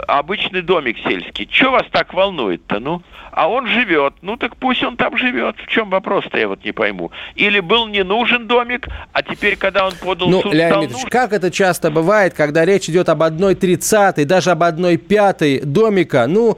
обычный 0.07 0.61
домик 0.61 0.97
сельский. 0.99 1.47
Что 1.51 1.71
вас 1.71 1.83
так 1.91 2.13
волнует-то, 2.13 2.79
ну? 2.79 3.01
А 3.31 3.49
он 3.49 3.67
живет. 3.67 4.13
Ну 4.21 4.37
так 4.37 4.55
пусть 4.55 4.83
он 4.83 4.95
там 4.95 5.17
живет. 5.17 5.57
В 5.57 5.67
чем 5.67 5.89
вопрос-то, 5.89 6.37
я 6.37 6.47
вот 6.47 6.63
не 6.63 6.71
пойму. 6.71 7.11
Или 7.35 7.59
был 7.59 7.87
не 7.87 8.03
нужен 8.03 8.47
домик, 8.47 8.87
а 9.11 9.23
теперь, 9.23 9.57
когда 9.57 9.85
он 9.85 9.93
подал 9.93 10.29
ну, 10.29 10.41
суд, 10.41 10.53
Леонид 10.53 10.91
Ильич, 10.91 11.05
как 11.09 11.33
это 11.33 11.51
часто 11.51 11.91
бывает, 11.91 12.33
когда 12.33 12.63
речь 12.63 12.89
идет 12.89 13.09
об 13.09 13.23
одной 13.23 13.55
тридцатой, 13.55 14.25
даже 14.25 14.51
об 14.51 14.63
одной 14.63 14.97
пятой 14.97 15.59
домика, 15.59 16.27
ну, 16.27 16.57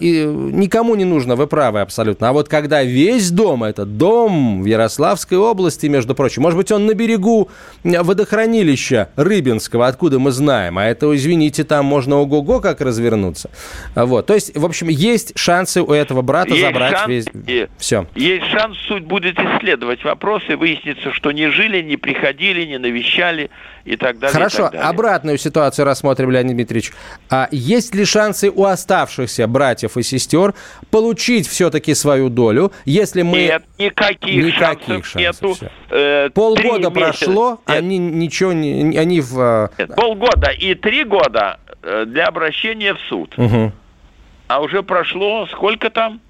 и 0.00 0.24
никому 0.24 0.94
не 0.94 1.04
нужно, 1.04 1.36
вы 1.36 1.46
правы 1.46 1.80
абсолютно. 1.80 2.28
А 2.28 2.32
вот 2.32 2.48
когда 2.48 2.82
весь 2.82 3.30
дом, 3.30 3.62
это 3.62 3.84
дом 3.84 4.62
в 4.62 4.64
Ярославской 4.64 5.38
области, 5.38 5.86
между 5.86 6.14
прочим, 6.14 6.42
может 6.42 6.56
быть, 6.56 6.72
он 6.72 6.86
на 6.86 6.94
берегу 6.94 7.48
водохранилища 7.84 9.10
Рыбинского, 9.16 9.86
откуда 9.86 10.18
мы 10.18 10.32
знаем, 10.32 10.78
а 10.78 10.84
это, 10.84 11.14
извините, 11.14 11.64
там 11.64 11.86
можно 11.86 12.16
ого-го 12.16 12.60
как 12.60 12.80
развернуться. 12.80 13.50
Вот. 13.94 14.26
То 14.26 14.34
есть, 14.34 14.56
в 14.56 14.64
общем, 14.64 14.88
есть 14.88 15.38
шансы 15.38 15.82
у 15.82 15.92
этого 15.92 16.22
брата 16.22 16.50
есть 16.50 16.62
забрать 16.62 16.96
шанс, 16.96 17.08
весь... 17.08 17.26
Все. 17.78 18.06
Есть 18.14 18.46
шанс, 18.46 18.76
суд 18.88 19.04
будет 19.04 19.38
исследовать 19.38 20.02
вопросы, 20.04 20.56
выяснится, 20.56 21.12
что 21.12 21.30
не 21.30 21.48
жили, 21.50 21.80
не 21.82 21.96
приходили, 21.96 22.64
не 22.64 22.78
навещали 22.78 23.50
и 23.84 23.96
так 23.96 24.18
далее. 24.18 24.34
Хорошо, 24.34 24.64
так 24.64 24.72
далее. 24.72 24.88
обратную 24.88 25.38
ситуацию 25.38 25.84
рассмотрим, 25.84 26.30
Леонид 26.30 26.54
Дмитриевич. 26.54 26.92
А 27.28 27.48
есть 27.50 27.94
ли 27.94 28.04
шансы 28.04 28.50
у 28.50 28.64
оставшихся 28.64 29.46
братьев 29.46 29.59
и 29.60 30.02
сестер 30.02 30.54
получить 30.90 31.46
все-таки 31.46 31.94
свою 31.94 32.28
долю, 32.28 32.72
если 32.84 33.22
мы... 33.22 33.38
Нет, 33.38 33.64
никаких, 33.78 34.44
никаких 34.44 35.04
шансов, 35.04 35.06
шансов 35.06 35.62
нету. 35.62 35.72
Э, 35.90 36.30
Полгода 36.30 36.90
прошло, 36.90 37.50
Нет. 37.50 37.78
они 37.78 37.98
ничего 37.98 38.52
не... 38.52 38.96
Они 38.96 39.20
в... 39.20 39.70
Нет, 39.78 39.94
полгода 39.94 40.50
и 40.50 40.74
три 40.74 41.04
года 41.04 41.58
Э, 41.82 42.04
для 42.06 42.26
обращения 42.26 42.94
в 42.94 43.00
суд. 43.08 43.32
Угу. 43.38 43.72
А 44.48 44.60
уже 44.60 44.82
прошло 44.82 45.46
сколько 45.46 45.90
там? 45.90 46.20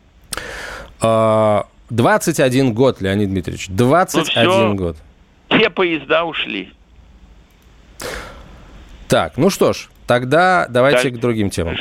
21 1.00 2.68
а, 2.68 2.70
год, 2.70 3.00
Леонид 3.00 3.30
Дмитриевич. 3.30 3.68
21 3.68 4.44
ну, 4.44 4.74
год. 4.74 4.96
Те 5.48 5.70
поезда 5.70 6.24
ушли. 6.24 6.72
Так, 9.08 9.36
ну 9.36 9.50
что 9.50 9.72
ж, 9.72 9.88
тогда 10.06 10.66
давайте 10.68 11.10
да. 11.10 11.16
к 11.16 11.20
другим 11.20 11.50
темам. 11.50 11.76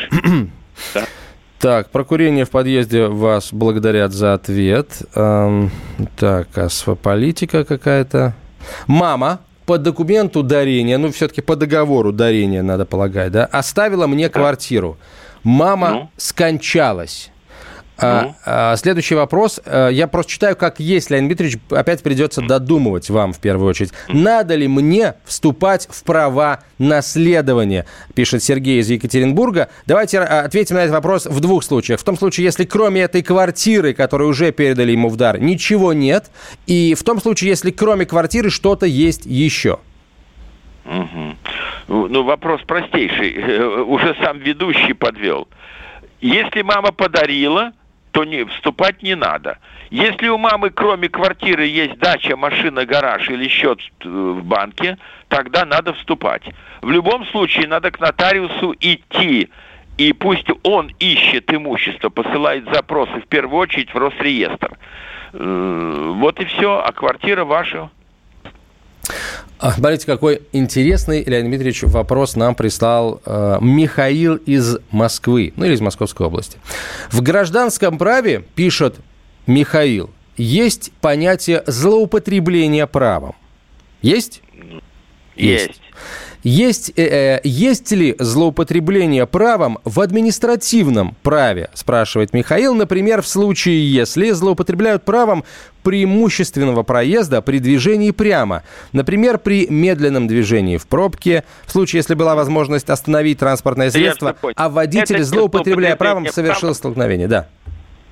Да. 0.93 1.05
Так, 1.59 1.89
про 1.89 2.05
курение 2.05 2.45
в 2.45 2.49
подъезде 2.51 3.07
вас 3.07 3.49
благодарят 3.51 4.13
за 4.13 4.33
ответ. 4.33 5.01
Эм, 5.13 5.71
так, 6.15 6.57
асфополитика 6.57 7.65
какая-то. 7.65 8.33
Мама 8.87 9.39
по 9.65 9.77
документу 9.77 10.41
дарения, 10.41 10.97
ну, 10.97 11.11
все-таки 11.11 11.41
по 11.41 11.57
договору 11.57 12.13
дарения, 12.13 12.63
надо 12.63 12.85
полагать, 12.85 13.33
да, 13.33 13.45
оставила 13.45 14.07
мне 14.07 14.29
квартиру. 14.29 14.97
Мама 15.43 15.89
ну? 15.89 16.09
скончалась. 16.15 17.29
А, 18.01 18.23
ну? 18.23 18.35
А, 18.45 18.75
следующий 18.75 19.15
вопрос. 19.15 19.59
А, 19.65 19.89
я 19.89 20.07
просто 20.07 20.31
читаю, 20.31 20.55
как 20.55 20.79
есть, 20.79 21.09
Леонид 21.09 21.29
Дмитриевич, 21.29 21.59
опять 21.69 22.03
придется 22.03 22.41
додумывать 22.41 23.09
вам 23.09 23.33
в 23.33 23.39
первую 23.39 23.69
очередь. 23.69 23.91
Надо 24.07 24.55
ли 24.55 24.67
мне 24.67 25.15
вступать 25.25 25.87
в 25.91 26.03
права 26.03 26.61
наследования, 26.77 27.85
пишет 28.13 28.43
Сергей 28.43 28.79
из 28.79 28.89
Екатеринбурга. 28.89 29.69
Давайте 29.85 30.19
а, 30.19 30.41
ответим 30.41 30.75
на 30.75 30.79
этот 30.79 30.93
вопрос 30.93 31.25
в 31.25 31.39
двух 31.39 31.63
случаях. 31.63 31.99
В 31.99 32.03
том 32.03 32.17
случае, 32.17 32.45
если 32.45 32.65
кроме 32.65 33.01
этой 33.01 33.21
квартиры, 33.21 33.93
которую 33.93 34.29
уже 34.29 34.51
передали 34.51 34.91
ему 34.91 35.09
в 35.09 35.15
дар, 35.15 35.39
ничего 35.39 35.93
нет, 35.93 36.31
и 36.67 36.95
в 36.95 37.03
том 37.03 37.21
случае, 37.21 37.49
если 37.49 37.71
кроме 37.71 38.05
квартиры 38.05 38.49
что-то 38.49 38.85
есть 38.85 39.25
еще. 39.25 39.79
Угу. 40.85 42.07
Ну, 42.09 42.23
вопрос 42.23 42.61
простейший. 42.61 43.83
Уже 43.83 44.15
сам 44.21 44.39
ведущий 44.39 44.93
подвел. 44.93 45.47
Если 46.21 46.61
мама 46.61 46.91
подарила, 46.91 47.71
то 48.19 48.25
не, 48.25 48.43
вступать 48.43 49.01
не 49.01 49.15
надо. 49.15 49.59
Если 49.91 50.27
у 50.27 50.37
мамы 50.37 50.71
кроме 50.71 51.07
квартиры 51.07 51.65
есть 51.65 51.97
дача, 51.99 52.35
машина, 52.35 52.85
гараж 52.85 53.29
или 53.29 53.47
счет 53.47 53.79
в 54.03 54.43
банке, 54.43 54.97
тогда 55.29 55.63
надо 55.65 55.93
вступать. 55.93 56.43
В 56.81 56.89
любом 56.91 57.25
случае 57.27 57.67
надо 57.67 57.91
к 57.91 57.99
нотариусу 58.01 58.75
идти, 58.81 59.49
и 59.97 60.11
пусть 60.11 60.47
он 60.63 60.91
ищет 60.99 61.53
имущество, 61.53 62.09
посылает 62.09 62.65
запросы 62.73 63.21
в 63.21 63.27
первую 63.27 63.61
очередь 63.61 63.93
в 63.93 63.97
Росреестр. 63.97 64.77
Э, 65.31 66.13
вот 66.17 66.41
и 66.41 66.45
все, 66.45 66.83
а 66.85 66.91
квартира 66.91 67.45
ваша. 67.45 67.89
Смотрите, 69.59 70.05
какой 70.05 70.41
интересный, 70.53 71.23
Леонид 71.23 71.49
Дмитриевич, 71.49 71.83
вопрос 71.83 72.35
нам 72.35 72.55
прислал 72.55 73.21
э, 73.25 73.57
Михаил 73.59 74.35
из 74.35 74.77
Москвы, 74.89 75.51
ну 75.57 75.65
или 75.65 75.73
из 75.73 75.81
Московской 75.81 76.27
области. 76.27 76.57
В 77.11 77.21
гражданском 77.21 77.97
праве, 77.97 78.45
пишет 78.55 78.95
Михаил, 79.47 80.11
есть 80.37 80.91
понятие 81.01 81.63
злоупотребления 81.67 82.87
правом. 82.87 83.35
Есть? 84.01 84.41
Есть. 85.35 85.67
есть. 85.67 85.81
Есть, 86.43 86.93
э, 86.95 87.03
э, 87.03 87.41
есть 87.43 87.91
ли 87.91 88.15
злоупотребление 88.17 89.27
правом 89.27 89.79
в 89.83 89.99
административном 89.99 91.15
праве, 91.21 91.69
спрашивает 91.73 92.33
Михаил. 92.33 92.75
Например, 92.75 93.21
в 93.21 93.27
случае, 93.27 93.91
если 93.91 94.31
злоупотребляют 94.31 95.03
правом 95.03 95.43
преимущественного 95.83 96.83
проезда 96.83 97.41
при 97.41 97.59
движении 97.59 98.11
прямо. 98.11 98.63
Например, 98.93 99.37
при 99.37 99.67
медленном 99.67 100.27
движении 100.27 100.77
в 100.77 100.87
пробке, 100.87 101.43
в 101.65 101.71
случае, 101.71 101.99
если 101.99 102.13
была 102.13 102.35
возможность 102.35 102.89
остановить 102.89 103.39
транспортное 103.39 103.89
средство, 103.89 104.35
а 104.55 104.69
водитель, 104.69 105.17
Это 105.17 105.25
злоупотребляя 105.25 105.95
правом, 105.95 106.27
совершил 106.27 106.73
столкновение. 106.73 107.27
Да. 107.27 107.47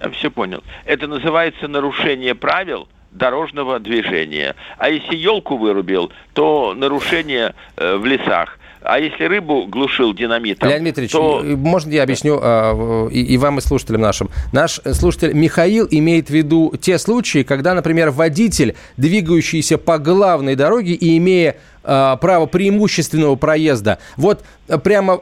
Я 0.01 0.09
все 0.11 0.29
понял. 0.29 0.63
Это 0.85 1.07
называется 1.07 1.67
нарушение 1.67 2.35
правил– 2.35 2.87
дорожного 3.17 3.79
движения. 3.79 4.55
А 4.77 4.89
если 4.89 5.15
елку 5.15 5.57
вырубил, 5.57 6.11
то 6.33 6.73
нарушение 6.75 7.53
э, 7.75 7.97
в 7.97 8.05
лесах. 8.05 8.59
А 8.81 8.99
если 8.99 9.25
рыбу 9.25 9.65
глушил 9.65 10.13
динамитом, 10.13 10.69
Леонид 10.69 10.95
Дмитриевич, 10.95 11.11
то... 11.11 11.41
Э, 11.43 11.55
можно 11.55 11.91
я 11.91 12.03
объясню 12.03 12.39
э, 12.41 13.09
и, 13.11 13.33
и 13.33 13.37
вам, 13.37 13.57
и 13.57 13.61
слушателям 13.61 14.01
нашим? 14.01 14.29
Наш 14.53 14.79
слушатель 14.93 15.33
Михаил 15.33 15.87
имеет 15.89 16.27
в 16.27 16.33
виду 16.33 16.73
те 16.79 16.97
случаи, 16.97 17.43
когда, 17.43 17.73
например, 17.73 18.11
водитель, 18.11 18.75
двигающийся 18.95 19.77
по 19.77 19.97
главной 19.97 20.55
дороге 20.55 20.93
и 20.93 21.17
имея 21.17 21.57
э, 21.83 22.17
право 22.21 22.45
преимущественного 22.45 23.35
проезда, 23.35 23.99
вот 24.15 24.43
э, 24.67 24.77
прямо 24.77 25.21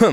Э, 0.00 0.10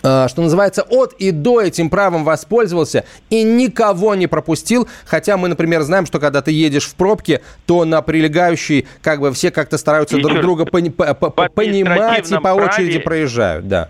что 0.00 0.34
называется, 0.36 0.82
от 0.82 1.12
и 1.14 1.30
до 1.30 1.60
этим 1.60 1.90
правом 1.90 2.24
воспользовался 2.24 3.04
и 3.30 3.42
никого 3.42 4.14
не 4.14 4.26
пропустил. 4.26 4.88
Хотя 5.04 5.36
мы, 5.36 5.48
например, 5.48 5.82
знаем, 5.82 6.06
что 6.06 6.20
когда 6.20 6.40
ты 6.40 6.52
едешь 6.52 6.84
в 6.84 6.94
пробке, 6.94 7.42
то 7.66 7.84
на 7.84 8.02
прилегающей 8.02 8.86
как 9.02 9.20
бы 9.20 9.32
все 9.32 9.50
как-то 9.50 9.78
стараются 9.78 10.16
и 10.16 10.22
друг 10.22 10.40
друга 10.40 10.64
пони- 10.66 10.90
по- 10.90 11.14
по- 11.14 11.30
понимать 11.48 12.30
и 12.30 12.38
по 12.38 12.48
очереди 12.48 12.98
проезжают. 13.00 13.68
Да. 13.68 13.88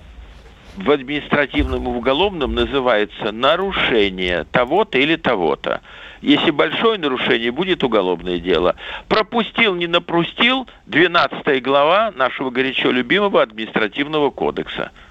В 0.77 0.91
административном 0.91 1.85
и 1.85 1.89
уголовном 1.89 2.55
называется 2.55 3.33
нарушение 3.33 4.45
того-то 4.53 4.97
или 4.99 5.17
того-то. 5.17 5.81
Если 6.23 6.53
большое 6.53 6.99
нарушение, 6.99 7.51
будет 7.51 7.83
уголовное 7.85 8.39
дело. 8.39 8.77
Пропустил, 9.09 9.75
не 9.75 9.89
напустил, 9.89 10.69
12 10.87 11.63
глава 11.63 12.13
нашего 12.17 12.51
горячо 12.51 12.91
любимого 12.91 13.43
административного 13.43 14.31
кодекса– 14.31 14.91
э, 15.03 15.08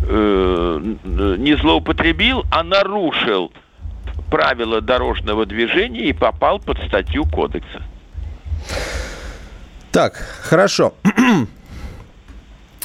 не 0.00 1.56
злоупотребил, 1.56 2.44
а 2.50 2.62
нарушил 2.62 3.52
правила 4.30 4.80
дорожного 4.80 5.46
движения 5.46 6.04
и 6.06 6.12
попал 6.12 6.58
под 6.60 6.78
статью 6.86 7.24
кодекса. 7.26 7.82
Так, 9.92 10.14
хорошо. 10.42 10.94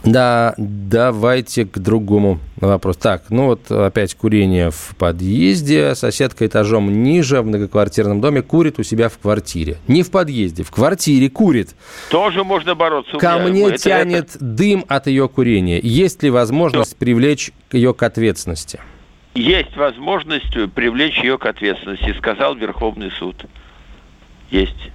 Да, 0.04 0.54
давайте 0.58 1.66
к 1.66 1.78
другому 1.80 2.40
вопросу. 2.58 3.00
Так, 3.00 3.24
ну 3.30 3.46
вот 3.48 3.72
опять 3.72 4.16
курение 4.16 4.70
в 4.70 4.96
подъезде. 4.98 5.96
Соседка 5.96 6.46
этажом 6.46 7.04
ниже 7.04 7.42
в 7.42 7.46
многоквартирном 7.46 8.20
доме 8.20 8.42
курит 8.42 8.80
у 8.80 8.84
себя 8.84 9.10
в 9.10 9.18
квартире. 9.18 9.78
Не 9.88 10.04
в 10.04 10.12
подъезде, 10.12 10.64
в 10.64 10.72
квартире 10.72 11.30
курит. 11.30 11.76
Тоже 12.10 12.44
можно 12.44 12.76
бороться. 12.76 13.18
Ко 13.18 13.38
мне 13.40 13.70
это, 13.70 13.78
тянет 13.78 14.36
это... 14.36 14.44
дым 14.44 14.86
от 14.88 15.08
ее 15.08 15.30
курения. 15.30 15.80
Есть 15.82 16.22
ли 16.24 16.30
возможность 16.30 16.92
Что? 16.92 17.00
привлечь 17.00 17.52
ее 17.72 17.94
к 17.94 18.04
ответственности? 18.04 18.80
есть 19.36 19.76
возможность 19.76 20.54
привлечь 20.74 21.18
ее 21.18 21.38
к 21.38 21.46
ответственности, 21.46 22.14
сказал 22.18 22.56
Верховный 22.56 23.12
суд. 23.12 23.46
Есть. 24.52 24.92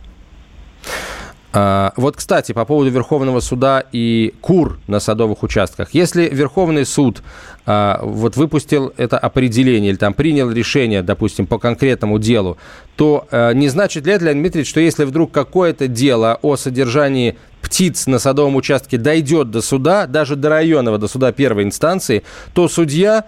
А, 1.51 1.95
вот, 1.97 2.17
кстати, 2.17 2.53
по 2.53 2.65
поводу 2.67 2.91
Верховного 2.91 3.41
суда 3.41 3.83
и 3.91 4.35
кур 4.43 4.79
на 4.87 5.01
садовых 5.01 5.43
участках. 5.43 5.95
Если 5.95 6.29
Верховный 6.29 6.85
суд 6.85 7.23
а, 7.65 8.01
вот 8.03 8.37
выпустил 8.37 8.93
это 8.99 9.19
определение 9.19 9.91
или 9.91 9.97
там 9.97 10.13
принял 10.13 10.51
решение, 10.51 11.03
допустим, 11.03 11.47
по 11.47 11.59
конкретному 11.59 12.19
делу, 12.19 12.59
то 12.97 13.27
а, 13.31 13.53
не 13.53 13.69
значит 13.69 14.07
ли 14.07 14.13
это, 14.13 14.27
Леонид 14.27 14.43
Дмитриевич, 14.43 14.69
что 14.69 14.81
если 14.81 15.05
вдруг 15.05 15.33
какое-то 15.33 15.89
дело 15.89 16.39
о 16.43 16.57
содержании 16.57 17.39
птиц 17.63 18.07
на 18.07 18.19
садовом 18.19 18.55
участке 18.55 18.99
дойдет 18.99 19.51
до 19.51 19.63
суда, 19.63 20.07
даже 20.07 20.37
до 20.37 20.51
районного, 20.51 20.99
до 20.99 21.09
суда 21.09 21.33
первой 21.33 21.65
инстанции, 21.65 22.25
то 22.53 22.69
судья 22.69 23.25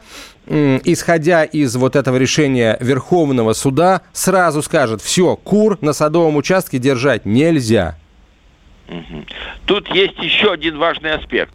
исходя 0.47 1.45
из 1.45 1.77
вот 1.77 1.95
этого 1.95 2.17
решения 2.17 2.77
Верховного 2.81 3.53
суда, 3.53 4.01
сразу 4.13 4.63
скажет, 4.63 5.01
все, 5.01 5.37
кур 5.37 5.79
на 5.81 5.93
садовом 5.93 6.35
участке 6.35 6.79
держать 6.79 7.25
нельзя. 7.25 7.97
Тут 9.67 9.89
есть 9.89 10.19
еще 10.19 10.53
один 10.53 10.79
важный 10.79 11.13
аспект. 11.13 11.55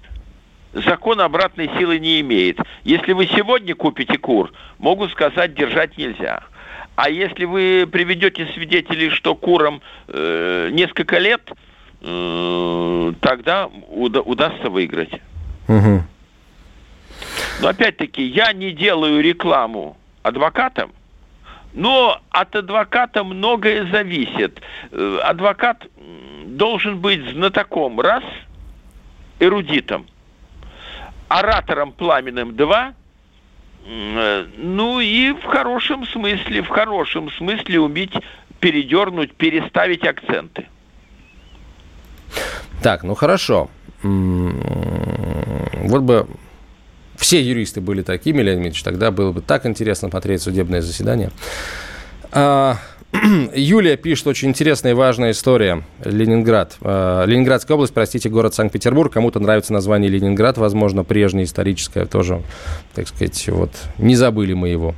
Закон 0.73 1.21
обратной 1.21 1.69
силы 1.77 1.99
не 1.99 2.19
имеет. 2.21 2.59
Если 2.83 3.13
вы 3.13 3.27
сегодня 3.27 3.75
купите 3.75 4.17
кур, 4.17 4.51
могу 4.77 5.07
сказать, 5.07 5.53
держать 5.53 5.97
нельзя. 5.97 6.43
А 6.95 7.09
если 7.09 7.45
вы 7.45 7.87
приведете 7.89 8.47
свидетелей, 8.53 9.09
что 9.09 9.35
курам 9.35 9.81
э, 10.07 10.69
несколько 10.71 11.17
лет, 11.19 11.49
э, 12.01 13.13
тогда 13.21 13.69
уда- 13.87 14.21
удастся 14.21 14.69
выиграть. 14.69 15.11
Угу. 15.67 16.03
Но 17.61 17.67
опять-таки, 17.67 18.23
я 18.23 18.53
не 18.53 18.71
делаю 18.71 19.21
рекламу 19.21 19.97
адвокатам, 20.23 20.91
но 21.75 22.21
от 22.29 22.55
адвоката 22.55 23.23
многое 23.23 23.85
зависит. 23.91 24.61
Э, 24.91 25.19
адвокат 25.23 25.85
должен 26.45 26.99
быть 26.99 27.29
знатоком, 27.31 27.99
раз, 27.99 28.23
эрудитом, 29.39 30.07
оратором 31.27 31.91
пламенным, 31.91 32.55
два, 32.55 32.93
э, 33.85 34.45
ну 34.57 35.01
и 35.01 35.33
в 35.33 35.43
хорошем 35.43 36.07
смысле, 36.07 36.61
в 36.61 36.69
хорошем 36.69 37.29
смысле 37.31 37.81
уметь 37.81 38.13
передернуть, 38.61 39.33
переставить 39.33 40.05
акценты. 40.05 40.67
Так, 42.81 43.03
ну 43.03 43.15
хорошо. 43.15 43.69
Вот 44.01 46.01
бы 46.01 46.27
все 47.17 47.41
юристы 47.41 47.81
были 47.81 48.01
такими, 48.01 48.41
Леонид 48.41 48.65
Ильич, 48.65 48.83
тогда 48.83 49.11
было 49.11 49.31
бы 49.31 49.41
так 49.41 49.65
интересно 49.65 50.09
смотреть 50.09 50.41
судебное 50.41 50.81
заседание. 50.81 51.31
А, 52.31 52.77
Юлия 53.55 53.97
пишет, 53.97 54.27
очень 54.27 54.49
интересная 54.49 54.91
и 54.91 54.95
важная 54.95 55.31
история. 55.31 55.83
Ленинград. 56.03 56.77
А, 56.81 57.25
Ленинградская 57.25 57.75
область, 57.75 57.93
простите, 57.93 58.29
город 58.29 58.53
Санкт-Петербург. 58.53 59.11
Кому-то 59.11 59.39
нравится 59.39 59.73
название 59.73 60.09
Ленинград, 60.09 60.57
возможно, 60.57 61.03
прежнее 61.03 61.45
историческое 61.45 62.05
тоже, 62.05 62.41
так 62.93 63.07
сказать, 63.07 63.47
вот 63.49 63.71
не 63.97 64.15
забыли 64.15 64.53
мы 64.53 64.69
его. 64.69 64.95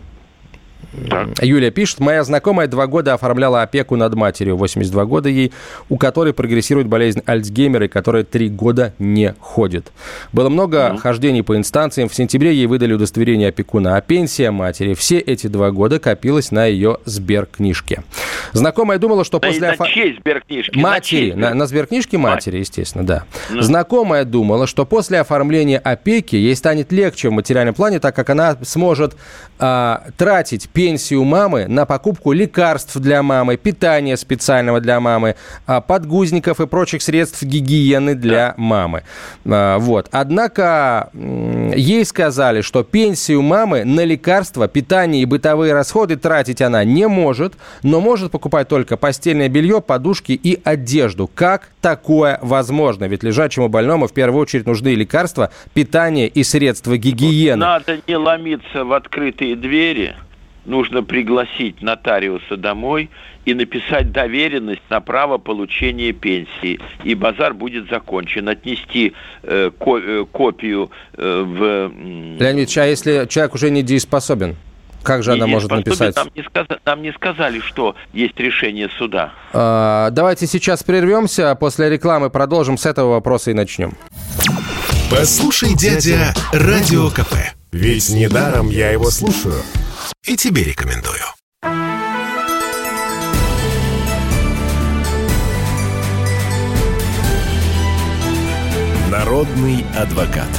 Так. 1.10 1.44
Юлия 1.44 1.72
пишет, 1.72 2.00
моя 2.00 2.24
знакомая 2.24 2.68
два 2.68 2.88
года 2.88 3.14
оформляла 3.14 3.62
опеку 3.62 3.96
над 3.96 4.16
матерью, 4.16 4.58
82 4.58 5.06
года 5.06 5.30
ей, 5.30 5.52
у 5.90 5.98
которой 5.98 6.34
прогрессирует 6.34 6.88
болезнь 6.88 7.22
Альцгеймера 7.26 7.86
и 7.86 7.88
которая 7.88 8.24
три 8.24 8.50
года 8.50 8.94
не 9.00 9.34
ходит. 9.40 9.92
Было 10.32 10.50
много 10.50 10.78
mm 10.78 10.98
хождений 10.98 11.44
по 11.44 11.56
инстанциям. 11.56 12.10
В 12.10 12.16
сентябре 12.16 12.54
ей 12.54 12.66
выдали 12.66 12.94
удостоверение 12.94 13.50
опекуна, 13.50 13.98
а 13.98 14.02
пенсия 14.02 14.52
матери 14.52 14.94
все 14.94 15.20
эти 15.20 15.48
два 15.48 15.72
года 15.72 16.00
копилась 16.00 16.52
на 16.52 16.66
ее 16.66 16.98
сберкнижке. 17.06 18.04
Знакомая 18.54 18.98
думала, 18.98 19.24
что 19.24 19.40
да 19.40 19.48
после... 19.48 19.76
На 19.78 19.88
чьей 19.88 20.18
сберкнижке? 20.18 20.80
Матери. 20.80 21.32
На, 21.32 21.50
на, 21.50 21.56
на 21.56 21.68
сберкнижке 21.68 22.18
матери, 22.18 22.58
естественно, 22.58 23.06
да. 23.06 23.26
Mm. 23.50 23.62
Знакомая 23.62 24.26
думала, 24.26 24.68
что 24.68 24.86
после 24.86 25.20
оформления 25.20 25.78
опеки 25.78 26.36
ей 26.36 26.56
станет 26.56 26.92
легче 26.92 27.30
в 27.30 27.32
материальном 27.32 27.76
плане, 27.76 28.00
так 28.00 28.16
как 28.16 28.30
она 28.30 28.58
сможет 28.64 29.16
а, 29.60 30.04
тратить 30.18 30.70
пенсию 30.78 31.24
мамы 31.24 31.66
на 31.68 31.88
покупку 31.88 32.34
лекарств 32.34 32.98
для 32.98 33.24
мамы, 33.24 33.58
питания 33.58 34.16
специального 34.16 34.80
для 34.80 35.00
мамы, 35.00 35.36
а, 35.66 35.82
подгузников 35.82 36.62
и 36.62 36.68
прочих 36.68 37.02
средств 37.02 37.42
гигиены 37.42 38.14
для 38.14 38.54
мамы. 38.58 39.02
А, 39.44 39.80
вот. 39.80 40.08
Однако 40.12 41.10
ей 41.16 42.06
сказали, 42.06 42.62
что 42.62 42.84
пенсию 42.84 43.42
мамы 43.42 43.86
на 43.86 44.06
лекарства, 44.06 44.68
питание 44.68 45.24
и 45.24 45.26
бытовые 45.26 45.74
расходы 45.74 46.16
тратить 46.16 46.62
она 46.62 46.84
не 46.84 47.08
может, 47.08 47.56
но 47.82 48.00
может 48.00 48.30
покупать 48.30 48.68
только 48.68 48.98
постельное 48.98 49.50
белье, 49.50 49.82
подушки 49.82 50.34
и 50.34 50.62
одежду. 50.64 51.28
Как 51.34 51.70
такое 51.82 52.38
возможно? 52.44 53.06
Ведь 53.06 53.24
лежачему 53.24 53.68
больному 53.68 54.08
в 54.08 54.14
первую 54.14 54.44
очередь 54.44 54.68
нужны 54.68 54.90
лекарства, 54.90 55.50
питание 55.74 56.28
и 56.28 56.44
средства 56.44 56.98
гигиены. 56.98 57.66
Надо 57.66 57.98
не 58.06 58.16
ломиться 58.16 58.84
в 58.84 58.94
открытые 58.94 59.56
двери 59.56 60.16
нужно 60.68 61.02
пригласить 61.02 61.82
нотариуса 61.82 62.58
домой 62.58 63.10
и 63.46 63.54
написать 63.54 64.12
доверенность 64.12 64.82
на 64.90 65.00
право 65.00 65.38
получения 65.38 66.12
пенсии. 66.12 66.80
И 67.04 67.16
базар 67.16 67.54
будет 67.54 67.90
закончен. 67.90 68.50
Отнести 68.50 69.14
э, 69.44 69.72
ко- 69.80 69.98
э, 69.98 70.26
копию 70.32 70.92
э, 71.14 71.44
в... 71.46 71.92
Леонид 72.40 72.78
а 72.78 72.86
если 72.86 73.26
человек 73.30 73.56
уже 73.56 73.72
не 73.72 73.82
дееспособен? 73.82 74.58
Как 75.04 75.24
же 75.24 75.32
она 75.32 75.48
может 75.48 75.72
написать? 75.72 76.16
Нам 76.18 76.30
не, 76.36 76.44
сказ... 76.44 76.68
нам 76.86 77.02
не 77.02 77.14
сказали, 77.14 77.62
что 77.62 77.96
есть 78.12 78.38
решение 78.38 78.90
суда. 78.98 79.32
А, 79.54 80.10
давайте 80.10 80.48
сейчас 80.48 80.84
прервемся, 80.84 81.56
после 81.56 81.90
рекламы 81.90 82.30
продолжим 82.30 82.78
с 82.78 82.86
этого 82.86 83.12
вопроса 83.12 83.52
и 83.52 83.54
начнем. 83.54 83.94
Послушай, 85.10 85.76
дядя, 85.76 86.34
радио 86.52 87.10
КП. 87.10 87.36
Ведь 87.72 88.10
недаром 88.10 88.70
я 88.70 88.92
его 88.92 89.10
слушаю 89.10 89.56
и 90.26 90.36
тебе 90.36 90.64
рекомендую. 90.64 91.22
Народный 99.10 99.86
адвокат. 99.96 100.50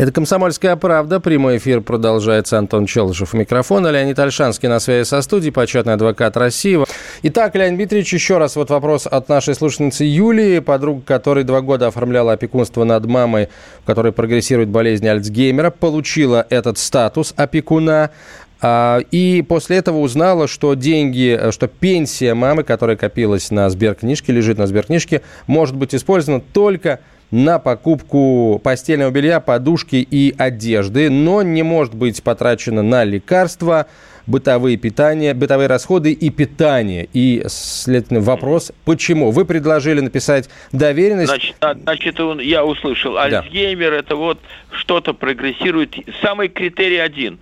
Это 0.00 0.12
«Комсомольская 0.12 0.76
правда». 0.76 1.20
Прямой 1.20 1.58
эфир 1.58 1.82
продолжается. 1.82 2.56
Антон 2.56 2.86
Челышев 2.86 3.34
у 3.34 3.36
микрофона. 3.36 3.88
Леонид 3.88 4.18
Альшанский 4.18 4.66
на 4.66 4.80
связи 4.80 5.06
со 5.06 5.20
студией, 5.20 5.52
почетный 5.52 5.92
адвокат 5.92 6.38
России. 6.38 6.78
Итак, 7.22 7.54
Леонид 7.54 7.76
Дмитриевич, 7.76 8.14
еще 8.14 8.38
раз 8.38 8.56
вот 8.56 8.70
вопрос 8.70 9.06
от 9.06 9.28
нашей 9.28 9.54
слушательницы 9.54 10.04
Юлии, 10.04 10.60
подруга 10.60 11.02
которой 11.04 11.44
два 11.44 11.60
года 11.60 11.88
оформляла 11.88 12.32
опекунство 12.32 12.84
над 12.84 13.04
мамой, 13.04 13.50
у 13.82 13.86
которой 13.86 14.12
прогрессирует 14.12 14.70
болезнь 14.70 15.06
Альцгеймера, 15.06 15.68
получила 15.68 16.46
этот 16.48 16.78
статус 16.78 17.34
опекуна. 17.36 18.08
А, 18.62 19.00
и 19.10 19.44
после 19.46 19.76
этого 19.76 19.98
узнала, 19.98 20.48
что 20.48 20.72
деньги, 20.72 21.38
что 21.50 21.68
пенсия 21.68 22.32
мамы, 22.32 22.62
которая 22.62 22.96
копилась 22.96 23.50
на 23.50 23.68
сберкнижке, 23.68 24.32
лежит 24.32 24.56
на 24.56 24.66
сберкнижке, 24.66 25.20
может 25.46 25.76
быть 25.76 25.94
использована 25.94 26.40
только 26.40 27.00
на 27.30 27.58
покупку 27.58 28.60
постельного 28.62 29.10
белья, 29.10 29.40
подушки 29.40 29.96
и 29.96 30.34
одежды, 30.36 31.10
но 31.10 31.42
не 31.42 31.62
может 31.62 31.94
быть 31.94 32.22
потрачено 32.22 32.82
на 32.82 33.04
лекарства, 33.04 33.86
бытовые 34.26 34.76
питания, 34.76 35.34
бытовые 35.34 35.68
расходы 35.68 36.12
и 36.12 36.30
питание. 36.30 37.08
И, 37.12 37.42
следовательно, 37.48 38.20
вопрос, 38.20 38.72
почему? 38.84 39.30
Вы 39.30 39.44
предложили 39.44 40.00
написать 40.00 40.48
доверенность... 40.72 41.28
Значит, 41.28 41.56
а, 41.60 41.74
значит 41.74 42.18
я 42.40 42.64
услышал, 42.64 43.16
Альцгеймер 43.16 43.90
да. 43.90 43.96
это 43.96 44.16
вот 44.16 44.38
что-то 44.72 45.14
прогрессирует. 45.14 45.94
Самый 46.22 46.48
критерий 46.48 46.98
один. 46.98 47.38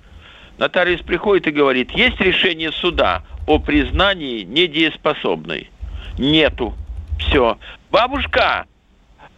Нотариус 0.59 1.03
приходит 1.03 1.47
и 1.47 1.51
говорит, 1.53 1.93
есть 1.93 2.21
решение 2.21 2.73
суда 2.73 3.23
о 3.47 3.59
признании 3.59 4.43
недееспособной. 4.43 5.71
Нету. 6.19 6.75
Все. 7.21 7.59
Бабушка, 7.91 8.67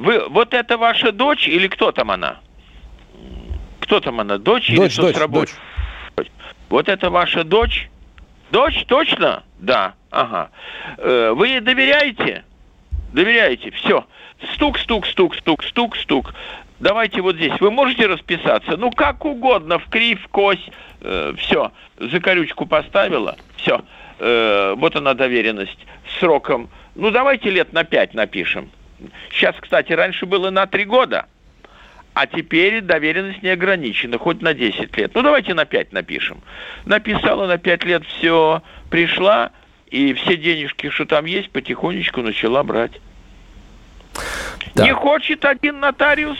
вы, 0.01 0.27
вот 0.31 0.55
это 0.55 0.79
ваша 0.79 1.13
дочь 1.13 1.47
или 1.47 1.69
кто 1.69 1.93
там 1.93 2.11
она? 2.11 2.41
Кто 3.81 4.01
там 4.01 4.19
она? 4.19 4.39
Дочь, 4.39 4.75
дочь 4.75 4.99
или 4.99 5.13
дочь, 5.13 5.29
дочь. 5.29 6.29
Вот 6.71 6.89
это 6.89 7.11
ваша 7.11 7.45
дочь? 7.45 7.91
Дочь, 8.51 8.87
точно? 8.87 9.43
Да. 9.59 9.93
Ага. 10.11 10.51
Э, 10.97 11.33
вы 11.37 11.49
ей 11.49 11.61
доверяете? 11.61 12.45
Доверяете. 13.13 13.73
Все. 13.73 14.07
Стук, 14.55 14.79
стук, 14.79 15.07
стук, 15.07 15.35
стук, 15.35 15.65
стук, 15.65 15.97
стук. 15.97 16.35
Давайте 16.79 17.21
вот 17.21 17.37
здесь. 17.37 17.61
Вы 17.61 17.71
можете 17.71 18.07
расписаться? 18.07 18.79
Ну, 18.79 18.91
как 18.91 19.27
угодно, 19.27 19.79
в 19.79 19.91
крив, 19.91 20.27
кось. 20.31 20.67
Э, 21.03 21.35
все. 21.37 21.73
Закорючку 21.99 22.65
поставила. 22.65 23.37
Все. 23.57 23.83
Э, 24.19 24.75
вот 24.79 24.97
она 24.97 25.13
доверенность. 25.13 25.79
Сроком. 26.19 26.71
Ну, 26.95 27.11
давайте 27.11 27.51
лет 27.51 27.75
на 27.75 27.85
пять 27.85 28.15
напишем 28.15 28.71
Сейчас, 29.31 29.55
кстати, 29.61 29.93
раньше 29.93 30.27
было 30.27 30.51
на 30.51 30.67
три 30.67 30.85
года, 30.85 31.27
а 32.15 32.27
теперь 32.27 32.81
доверенность 32.81 33.43
не 33.43 33.51
ограничена, 33.51 34.19
хоть 34.19 34.43
на 34.43 34.55
10 34.55 34.97
лет. 34.97 35.13
Ну, 35.15 35.23
давайте 35.23 35.55
на 35.55 35.65
5 35.65 35.93
напишем. 35.93 36.41
Написала 36.85 37.47
на 37.47 37.59
5 37.59 37.85
лет 37.85 38.05
все, 38.07 38.63
пришла, 38.91 39.53
и 39.91 40.13
все 40.15 40.37
денежки, 40.37 40.91
что 40.91 41.05
там 41.05 41.25
есть, 41.25 41.51
потихонечку 41.51 42.23
начала 42.23 42.63
брать. 42.63 42.93
Да. 44.75 44.85
Не 44.85 44.93
хочет 44.93 45.45
один 45.45 45.81
нотариус, 45.81 46.39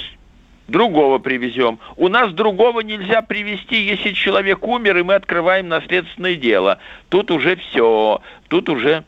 другого 0.69 1.19
привезем. 1.19 1.79
У 1.97 2.09
нас 2.09 2.33
другого 2.33 2.81
нельзя 2.81 3.23
привести, 3.23 3.77
если 3.83 4.13
человек 4.13 4.67
умер, 4.67 4.99
и 4.99 5.03
мы 5.03 5.15
открываем 5.15 5.69
наследственное 5.69 6.37
дело. 6.37 6.79
Тут 7.09 7.31
уже 7.31 7.57
все, 7.57 8.23
тут 8.49 8.69
уже 8.69 9.05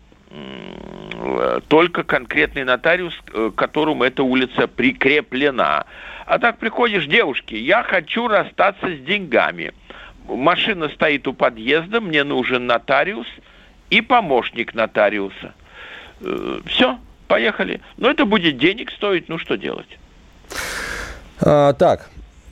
только 1.68 2.04
конкретный 2.04 2.64
нотариус, 2.64 3.14
э, 3.32 3.50
к 3.54 3.58
которому 3.58 4.04
эта 4.04 4.22
улица 4.22 4.66
прикреплена. 4.66 5.86
А 6.26 6.38
так 6.38 6.58
приходишь, 6.58 7.06
девушки, 7.06 7.54
я 7.54 7.82
хочу 7.82 8.28
расстаться 8.28 8.88
с 8.88 8.98
деньгами. 9.00 9.72
Машина 10.28 10.88
стоит 10.88 11.26
у 11.26 11.32
подъезда, 11.32 12.00
мне 12.00 12.24
нужен 12.24 12.66
нотариус 12.66 13.26
и 13.90 14.00
помощник 14.00 14.74
нотариуса. 14.74 15.54
Э, 16.20 16.60
все, 16.66 16.98
поехали. 17.28 17.80
Но 17.96 18.10
это 18.10 18.24
будет 18.24 18.58
денег 18.58 18.90
стоить, 18.90 19.28
ну 19.28 19.38
что 19.38 19.56
делать? 19.56 19.98
А, 21.40 21.72
так, 21.72 22.08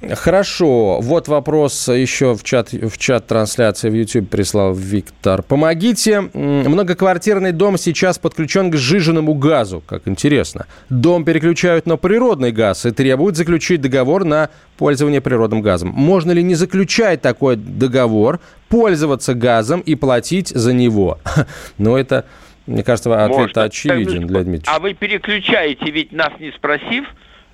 Хорошо. 0.09 1.01
Вот 1.01 1.29
вопрос 1.29 1.89
еще 1.89 2.35
в 2.35 2.43
чат, 2.43 2.73
в 2.73 2.97
чат 2.97 3.27
трансляции 3.27 3.91
в 3.91 3.95
YouTube 3.95 4.31
прислал 4.31 4.73
Виктор. 4.73 5.43
Помогите. 5.43 6.23
Многоквартирный 6.33 7.53
дом 7.53 7.77
сейчас 7.77 8.19
подключен 8.19 8.71
к 8.71 8.77
сжиженному 8.77 9.35
газу. 9.35 9.83
Как 9.87 10.09
интересно. 10.09 10.67
Дом 10.89 11.25
переключают 11.25 11.87
на 11.87 11.97
природный 11.97 12.51
газ 12.51 12.87
и 12.87 12.91
требуют 12.93 13.37
заключить 13.37 13.83
договор 13.83 14.25
на 14.25 14.49
пользование 14.79 15.21
природным 15.21 15.61
газом. 15.61 15.91
Можно 15.91 16.33
ли 16.33 16.43
не 16.43 16.55
заключать 16.55 17.21
такой 17.21 17.57
договор, 17.57 18.41
пользоваться 18.69 19.35
газом 19.35 19.81
и 19.81 19.95
платить 19.97 20.49
за 20.49 20.73
него? 20.73 21.19
Но 21.79 21.99
это, 21.99 22.25
мне 22.67 22.83
кажется, 22.83 23.23
ответ 23.23 23.57
очевиден 23.59 24.27
для 24.27 24.45
Дмитрия. 24.45 24.73
А 24.73 24.81
вы 24.81 24.95
переключаете, 24.95 25.91
ведь 25.91 26.13
нас 26.13 26.33
не 26.41 26.53
спросив, 26.53 27.05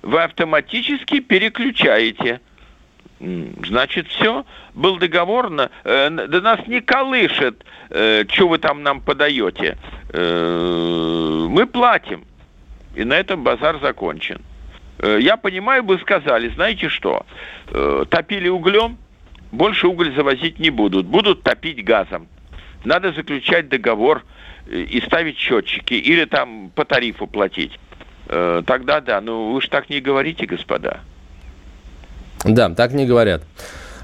вы 0.06 0.22
автоматически 0.22 1.20
переключаете. 1.20 2.40
Значит, 3.18 4.08
все, 4.08 4.44
был 4.74 4.98
договор, 4.98 5.50
на, 5.50 5.70
э, 5.84 6.10
да 6.10 6.40
нас 6.40 6.66
не 6.66 6.80
колышет, 6.80 7.64
э, 7.90 8.24
что 8.28 8.48
вы 8.48 8.58
там 8.58 8.82
нам 8.82 9.00
подаете. 9.00 9.78
Э, 10.10 11.46
мы 11.48 11.66
платим, 11.66 12.24
и 12.94 13.04
на 13.04 13.14
этом 13.14 13.42
базар 13.42 13.80
закончен. 13.80 14.42
Э, 14.98 15.18
я 15.20 15.38
понимаю, 15.38 15.82
вы 15.82 15.98
сказали, 15.98 16.50
знаете 16.50 16.88
что, 16.90 17.24
э, 17.68 18.04
топили 18.10 18.48
углем, 18.48 18.98
больше 19.50 19.88
уголь 19.88 20.14
завозить 20.14 20.58
не 20.58 20.70
будут, 20.70 21.06
будут 21.06 21.42
топить 21.42 21.82
газом. 21.82 22.28
Надо 22.84 23.12
заключать 23.12 23.70
договор 23.70 24.24
э, 24.66 24.82
и 24.82 25.00
ставить 25.00 25.38
счетчики, 25.38 25.94
или 25.94 26.26
там 26.26 26.70
по 26.74 26.84
тарифу 26.84 27.26
платить. 27.26 27.72
Э, 28.28 28.62
тогда 28.66 29.00
да. 29.00 29.20
Ну, 29.20 29.52
вы 29.52 29.60
же 29.60 29.68
так 29.68 29.90
не 29.90 30.00
говорите, 30.00 30.46
господа. 30.46 31.00
Да, 32.44 32.70
так 32.70 32.92
не 32.92 33.06
говорят. 33.06 33.42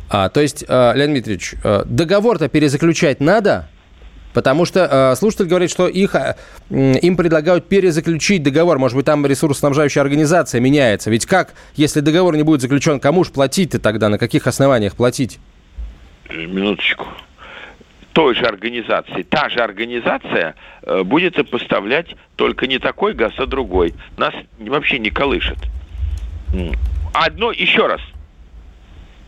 А, 0.09 0.29
то 0.29 0.41
есть, 0.41 0.65
э, 0.67 0.93
Леонид 0.95 1.25
Дмитриевич, 1.25 1.55
э, 1.65 1.85
договор-то 1.87 2.49
перезаключать 2.49 3.21
надо? 3.21 3.69
Потому 4.35 4.65
что 4.65 5.13
э, 5.13 5.17
слушатель 5.17 5.47
говорит, 5.47 5.71
что 5.71 5.89
их, 5.89 6.15
э, 6.15 6.37
им 6.71 7.17
предлагают 7.17 7.69
перезаключить 7.69 8.43
договор. 8.43 8.79
Может 8.79 8.97
быть, 8.97 9.07
там 9.07 9.27
ресурсоснабжающая 9.27 10.03
организация 10.03 10.61
меняется. 10.61 11.11
Ведь 11.11 11.27
как, 11.27 11.55
если 11.77 12.01
договор 12.01 12.37
не 12.37 12.43
будет 12.43 12.63
заключен, 12.63 12.99
кому 12.99 13.25
же 13.25 13.31
платить-то 13.31 13.79
тогда? 13.79 14.09
На 14.09 14.19
каких 14.19 14.47
основаниях 14.47 14.97
платить? 14.97 15.39
Минуточку 16.31 17.07
той 18.13 18.35
же 18.35 18.45
организации, 18.45 19.23
та 19.23 19.49
же 19.49 19.61
организация 19.61 20.55
э, 20.83 21.03
будет 21.03 21.39
и 21.39 21.43
поставлять 21.43 22.15
только 22.37 22.67
не 22.67 22.79
такой 22.79 23.15
газ, 23.15 23.33
а 23.39 23.47
другой. 23.47 23.95
Нас 24.17 24.35
вообще 24.59 24.99
не 24.99 25.11
колышет. 25.11 25.59
Одно, 27.15 27.53
еще 27.53 27.87
раз. 27.87 28.01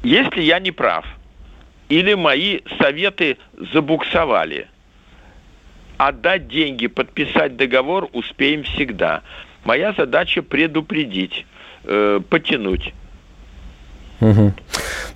Если 0.03 0.43
я 0.43 0.59
не 0.59 0.71
прав, 0.71 1.07
или 1.89 2.15
мои 2.15 2.61
советы 2.79 3.39
забуксовали, 3.73 4.69
отдать 5.97 6.49
деньги, 6.49 6.87
подписать 6.87 7.57
договор 7.57 8.09
успеем 8.13 8.65
всегда. 8.65 9.23
Моя 9.65 9.93
задача 9.93 10.43
предупредить, 10.43 11.47
э, 11.85 12.21
потянуть. 12.29 12.93
Угу. 14.21 14.53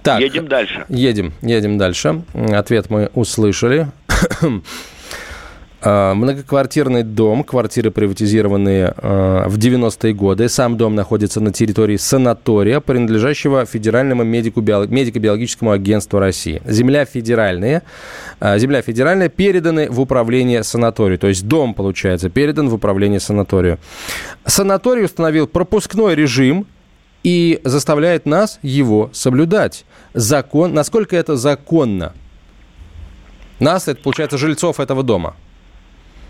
Так, 0.02 0.20
едем 0.20 0.48
дальше. 0.48 0.84
Едем, 0.88 1.32
едем 1.42 1.78
дальше. 1.78 2.22
Ответ 2.34 2.90
мы 2.90 3.10
услышали. 3.14 3.88
А, 5.80 6.12
многоквартирный 6.14 7.04
дом, 7.04 7.44
квартиры 7.44 7.92
приватизированные 7.92 8.94
э, 8.96 9.44
в 9.46 9.56
90-е 9.58 10.12
годы. 10.12 10.48
Сам 10.48 10.76
дом 10.76 10.96
находится 10.96 11.40
на 11.40 11.52
территории 11.52 11.96
санатория, 11.96 12.80
принадлежащего 12.80 13.64
Федеральному 13.64 14.24
медико-биологическому 14.24 15.70
агентству 15.70 16.18
России. 16.18 16.60
Земля 16.66 17.04
федеральная, 17.04 17.84
э, 18.40 18.58
земля 18.58 18.82
федеральная 18.82 19.28
переданы 19.28 19.88
в 19.88 20.00
управление 20.00 20.64
санаторию. 20.64 21.16
То 21.16 21.28
есть 21.28 21.46
дом, 21.46 21.74
получается, 21.74 22.28
передан 22.28 22.68
в 22.68 22.74
управление 22.74 23.20
санаторию. 23.20 23.78
Санаторий 24.44 25.04
установил 25.04 25.46
пропускной 25.46 26.16
режим 26.16 26.66
и 27.22 27.60
заставляет 27.64 28.26
нас 28.26 28.58
его 28.62 29.10
соблюдать. 29.12 29.84
Закон, 30.14 30.72
насколько 30.74 31.16
это 31.16 31.36
законно? 31.36 32.14
Нас, 33.60 33.88
это 33.88 34.00
получается, 34.00 34.38
жильцов 34.38 34.80
этого 34.80 35.02
дома. 35.02 35.36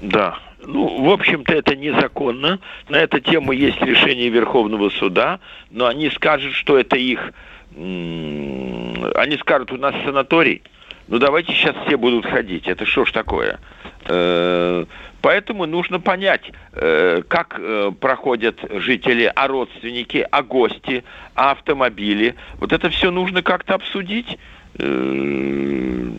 Да. 0.01 0.39
Ну, 0.65 1.05
в 1.05 1.11
общем-то, 1.11 1.53
это 1.55 1.77
незаконно. 1.77 2.59
На 2.89 2.97
эту 2.97 3.21
тему 3.21 3.53
есть 3.53 3.81
решение 3.81 4.29
Верховного 4.29 4.91
суда, 4.91 5.41
но 5.71 5.87
они 5.87 6.11
скажут, 6.11 6.53
что 6.55 6.79
это 6.79 6.97
их... 6.97 7.33
Они 7.77 9.37
скажут, 9.41 9.73
у 9.73 9.77
нас 9.77 9.95
санаторий, 10.05 10.63
ну 11.09 11.19
давайте 11.19 11.53
сейчас 11.53 11.75
все 11.87 11.97
будут 11.97 12.27
ходить. 12.27 12.69
Это 12.69 12.85
что 12.85 13.05
ж 13.05 13.13
такое? 13.13 13.59
Э, 14.05 14.85
поэтому 15.23 15.67
нужно 15.67 16.01
понять, 16.01 16.53
э, 16.73 17.23
как 17.27 17.57
э, 17.59 17.93
проходят 17.99 18.59
жители, 18.71 19.33
а 19.35 19.49
родственники, 19.49 20.27
а 20.31 20.43
гости, 20.43 21.05
а 21.35 21.53
автомобили. 21.53 22.35
Вот 22.59 22.73
это 22.73 22.91
все 22.91 23.11
нужно 23.11 23.43
как-то 23.43 23.75
обсудить. 23.75 24.39
Ну, 24.77 26.15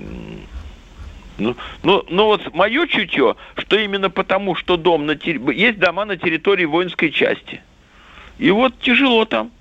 ну, 1.84 2.04
ну 2.10 2.26
вот 2.26 2.54
мое 2.54 2.88
чутье, 2.88 3.38
что 3.56 3.78
именно 3.78 4.10
потому, 4.10 4.56
что 4.56 4.76
дом 4.76 5.06
на 5.06 5.16
территории... 5.16 5.58
Есть 5.58 5.80
дома 5.80 6.04
на 6.04 6.18
территории 6.18 6.66
воинской 6.66 7.12
части. 7.12 7.62
И 8.38 8.52
вот 8.52 8.78
тяжело 8.80 9.24
там 9.24 9.52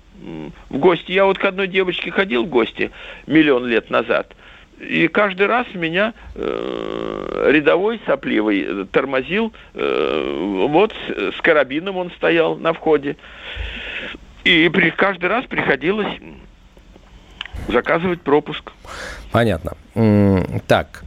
в 0.69 0.77
гости. 0.77 1.13
Я 1.13 1.25
вот 1.25 1.37
к 1.37 1.45
одной 1.45 1.67
девочке 1.67 2.11
ходил 2.11 2.43
в 2.43 2.49
гости 2.49 2.91
миллион 3.27 3.67
лет 3.67 3.89
назад. 3.89 4.35
И 4.79 5.07
каждый 5.07 5.47
раз 5.47 5.67
меня 5.73 6.13
э, 6.35 7.49
рядовой 7.51 7.99
сопливый 8.05 8.85
тормозил. 8.85 9.53
Э, 9.73 10.67
вот 10.69 10.93
с, 10.93 11.35
с 11.37 11.41
карабином 11.41 11.97
он 11.97 12.11
стоял 12.11 12.55
на 12.55 12.73
входе. 12.73 13.17
И 14.43 14.69
при, 14.69 14.89
каждый 14.91 15.29
раз 15.29 15.45
приходилось 15.45 16.17
заказывать 17.67 18.21
пропуск. 18.21 18.71
Понятно. 19.31 19.73
Так, 20.67 21.03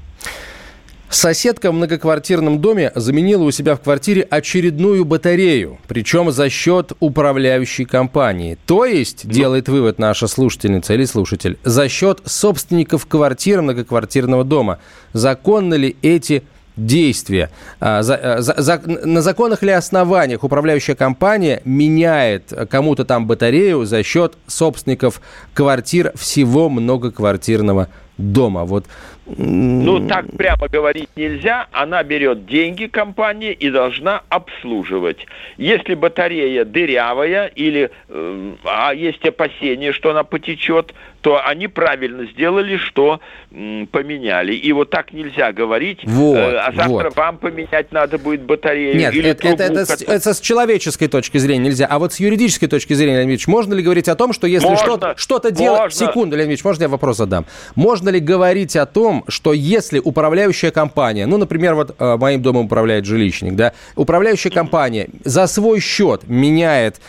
Соседка 1.13 1.71
в 1.71 1.75
многоквартирном 1.75 2.63
доме 2.63 2.91
заменила 2.95 3.43
у 3.43 3.51
себя 3.51 3.77
в 3.77 3.83
квартире 3.83 4.23
очередную 4.23 5.05
батарею, 5.05 5.79
причем 5.87 6.33
за 6.33 6.49
счет 6.49 6.93
управляющей 7.01 7.85
компании. 7.85 8.57
То 8.65 8.87
есть, 8.87 9.27
ну. 9.27 9.31
делает 9.31 9.69
вывод 9.69 9.99
наша 9.99 10.27
слушательница 10.27 10.95
или 10.95 11.05
слушатель, 11.05 11.59
за 11.65 11.91
счет 11.91 12.23
собственников 12.25 13.05
квартир 13.05 13.61
многоквартирного 13.61 14.43
дома. 14.43 14.79
Законны 15.13 15.75
ли 15.75 15.97
эти 16.01 16.45
действия. 16.77 17.51
А, 17.79 18.03
за, 18.03 18.15
а, 18.17 18.41
за, 18.41 18.55
за, 18.57 18.81
на 18.87 19.21
законных 19.21 19.63
ли 19.63 19.71
основаниях 19.71 20.43
управляющая 20.45 20.95
компания 20.95 21.61
меняет 21.67 22.55
кому-то 22.71 23.05
там 23.05 23.27
батарею 23.27 23.85
за 23.85 24.03
счет 24.03 24.39
собственников 24.47 25.21
квартир 25.53 26.13
всего 26.17 26.71
многоквартирного 26.71 27.89
дома? 28.17 28.65
Вот 28.65 28.87
Ну, 29.25 30.09
так 30.09 30.27
прямо 30.37 30.69
говорить 30.69 31.09
нельзя. 31.15 31.69
Она 31.73 32.03
берет 32.03 32.47
деньги 32.47 32.87
компании 32.87 33.53
и 33.53 33.71
должна 33.71 34.23
обслуживать. 34.29 35.27
Если 35.59 35.95
батарея 35.95 36.65
дырявая 36.65 37.47
или 37.47 37.91
э, 38.09 38.53
а 38.65 38.93
есть 38.93 39.25
опасения, 39.25 39.93
что 39.93 40.11
она 40.11 40.25
потечет, 40.25 40.93
то 41.21 41.41
они 41.47 41.69
правильно 41.69 42.27
сделали, 42.27 42.77
что 42.79 43.21
м, 43.53 43.87
поменяли. 43.87 44.55
И 44.55 44.73
вот 44.73 44.91
так 44.91 45.13
нельзя 45.13 45.53
говорить. 45.53 46.01
Вот, 46.05 46.37
э, 46.37 46.57
а 46.59 46.73
завтра 46.73 47.11
вот. 47.11 47.17
вам 47.17 47.39
поменять 47.39 47.93
надо 47.93 48.19
будет 48.19 48.43
батарею. 48.43 48.97
Нет, 48.97 49.15
или 49.15 49.31
это, 49.31 49.47
это, 49.47 49.57
трубу, 49.67 49.73
это, 49.81 49.87
с- 49.87 49.89
которая- 49.99 50.17
это 50.19 50.35
с 50.35 50.41
человеческой 50.41 51.07
точки 51.07 51.39
зрения 51.39 51.67
нельзя. 51.67 51.87
А 51.87 52.01
вот 52.01 52.13
с 52.13 52.19
юридической 52.19 52.67
точки 52.67 52.95
зрения, 52.95 53.19
Леонид 53.19 53.31
Ильич, 53.35 53.47
можно 53.47 53.73
ли 53.75 53.85
говорить 53.85 54.09
о 54.09 54.17
том, 54.17 54.33
что 54.33 54.49
если 54.49 54.67
Можно, 54.67 54.85
что-то, 54.85 55.15
что-то 55.17 55.51
делать... 55.53 55.95
Секунду, 55.95 56.35
Леонид 56.35 56.55
Ильич, 56.55 56.65
можно 56.65 56.83
я 56.83 56.89
вопрос 56.89 57.19
задам? 57.19 57.47
Можно 57.77 58.09
ли 58.09 58.19
говорить 58.19 58.75
о 58.75 58.87
том, 58.87 59.12
что 59.29 59.53
если 59.53 59.99
управляющая 59.99 60.71
компания, 60.71 61.27
ну, 61.27 61.37
например, 61.39 61.75
вот 61.75 61.95
э, 61.99 62.17
моим 62.17 62.41
домом 62.43 62.67
управляет 62.67 63.05
жилищник, 63.05 63.55
да, 63.55 63.73
управляющая 63.97 64.51
компания 64.51 65.09
за 65.25 65.47
свой 65.47 65.81
счет 65.81 66.23
меняет 66.29 67.01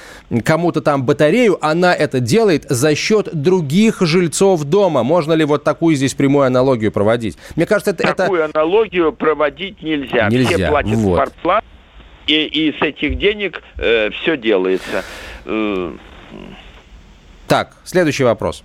кому-то 0.43 0.81
там 0.81 1.03
батарею, 1.03 1.57
она 1.65 1.93
это 1.93 2.19
делает 2.19 2.65
за 2.69 2.95
счет 2.95 3.29
других 3.33 4.01
жильцов 4.01 4.63
дома. 4.63 5.03
Можно 5.03 5.33
ли 5.33 5.45
вот 5.45 5.63
такую 5.63 5.95
здесь 5.95 6.13
прямую 6.13 6.45
аналогию 6.45 6.91
проводить? 6.91 7.37
Мне 7.55 7.65
кажется, 7.65 7.91
это... 7.91 8.03
это- 8.03 8.23
Такую 8.23 8.45
аналогию 8.45 9.13
проводить 9.13 9.81
нельзя. 9.81 10.29
Нельзя, 10.29 10.55
Все 10.57 10.67
платят 10.69 10.95
вот. 10.95 11.15
квартплату, 11.15 11.65
и, 12.27 12.45
и 12.45 12.71
с 12.77 12.81
этих 12.81 13.17
денег 13.17 13.61
все 13.77 14.37
делается. 14.37 15.03
Э, 15.45 15.93
Так, 17.47 17.75
следующий 17.83 18.23
вопрос. 18.23 18.63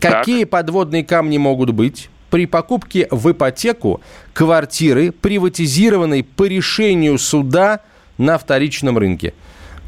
Какие 0.00 0.44
подводные 0.44 1.04
камни 1.04 1.38
могут 1.38 1.70
быть 1.70 2.08
при 2.32 2.46
покупке 2.46 3.08
в 3.10 3.30
ипотеку 3.30 4.00
квартиры, 4.32 5.12
приватизированной 5.12 6.24
по 6.24 6.44
решению 6.44 7.18
суда 7.18 7.80
на 8.16 8.38
вторичном 8.38 8.96
рынке? 8.96 9.34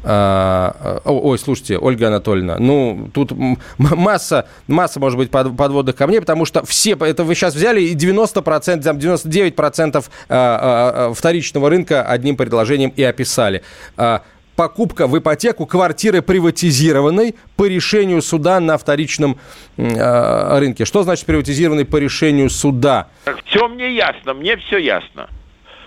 А, 0.03 1.01
о- 1.03 1.29
ой, 1.29 1.39
слушайте, 1.39 1.79
Ольга 1.79 2.09
Анатольевна, 2.09 2.57
ну, 2.59 3.09
тут 3.11 3.31
масса, 3.79 4.47
масса, 4.67 4.99
может 4.99 5.17
быть, 5.17 5.31
под- 5.31 5.57
подводных 5.57 5.95
камней, 5.95 6.19
потому 6.19 6.45
что 6.45 6.63
все, 6.63 6.95
это 6.95 7.23
вы 7.23 7.33
сейчас 7.33 7.55
взяли 7.55 7.81
и 7.81 7.95
90%, 7.95 8.83
там, 8.83 8.99
99% 8.99 10.11
а, 10.29 10.35
а, 10.35 11.07
а, 11.09 11.13
вторичного 11.15 11.71
рынка 11.71 12.03
одним 12.03 12.37
предложением 12.37 12.93
и 12.95 13.01
описали. 13.01 13.63
Покупка 14.55 15.07
в 15.07 15.17
ипотеку 15.17 15.65
квартиры 15.65 16.21
приватизированной 16.21 17.35
по 17.57 17.67
решению 17.67 18.21
суда 18.21 18.59
на 18.59 18.77
вторичном 18.77 19.37
э, 19.75 20.59
рынке. 20.59 20.85
Что 20.85 21.03
значит 21.03 21.25
приватизированной 21.25 21.85
по 21.85 21.97
решению 21.97 22.49
суда? 22.49 23.07
Все 23.45 23.67
мне 23.67 23.93
ясно, 23.95 24.33
мне 24.33 24.55
все 24.57 24.77
ясно. 24.77 25.29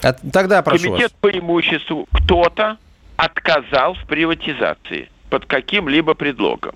А 0.03 0.13
Тогда 0.13 0.63
прошу 0.63 0.85
Комитет 0.85 1.13
вас. 1.13 1.21
по 1.21 1.31
имуществу 1.31 2.07
кто-то 2.13 2.77
отказал 3.17 3.95
в 3.95 4.05
приватизации 4.07 5.09
под 5.31 5.47
каким-либо 5.47 6.15
предлогом. 6.15 6.75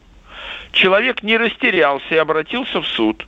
Человек 0.73 1.23
не 1.23 1.37
растерялся 1.37 2.15
и 2.15 2.17
обратился 2.17 2.81
в 2.81 2.87
суд. 2.87 3.27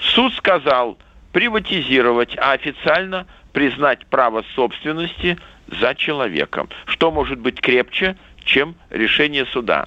Суд 0.00 0.32
сказал 0.34 0.96
приватизировать, 1.32 2.36
а 2.38 2.52
официально 2.52 3.26
признать 3.52 4.06
право 4.06 4.44
собственности 4.54 5.38
за 5.80 5.94
человеком. 5.94 6.68
Что 6.86 7.10
может 7.10 7.38
быть 7.38 7.60
крепче, 7.60 8.16
чем 8.44 8.74
решение 8.90 9.46
суда? 9.46 9.86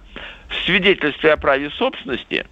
В 0.50 0.66
свидетельстве 0.66 1.34
о 1.34 1.38
праве 1.38 1.70
собственности 1.72 2.46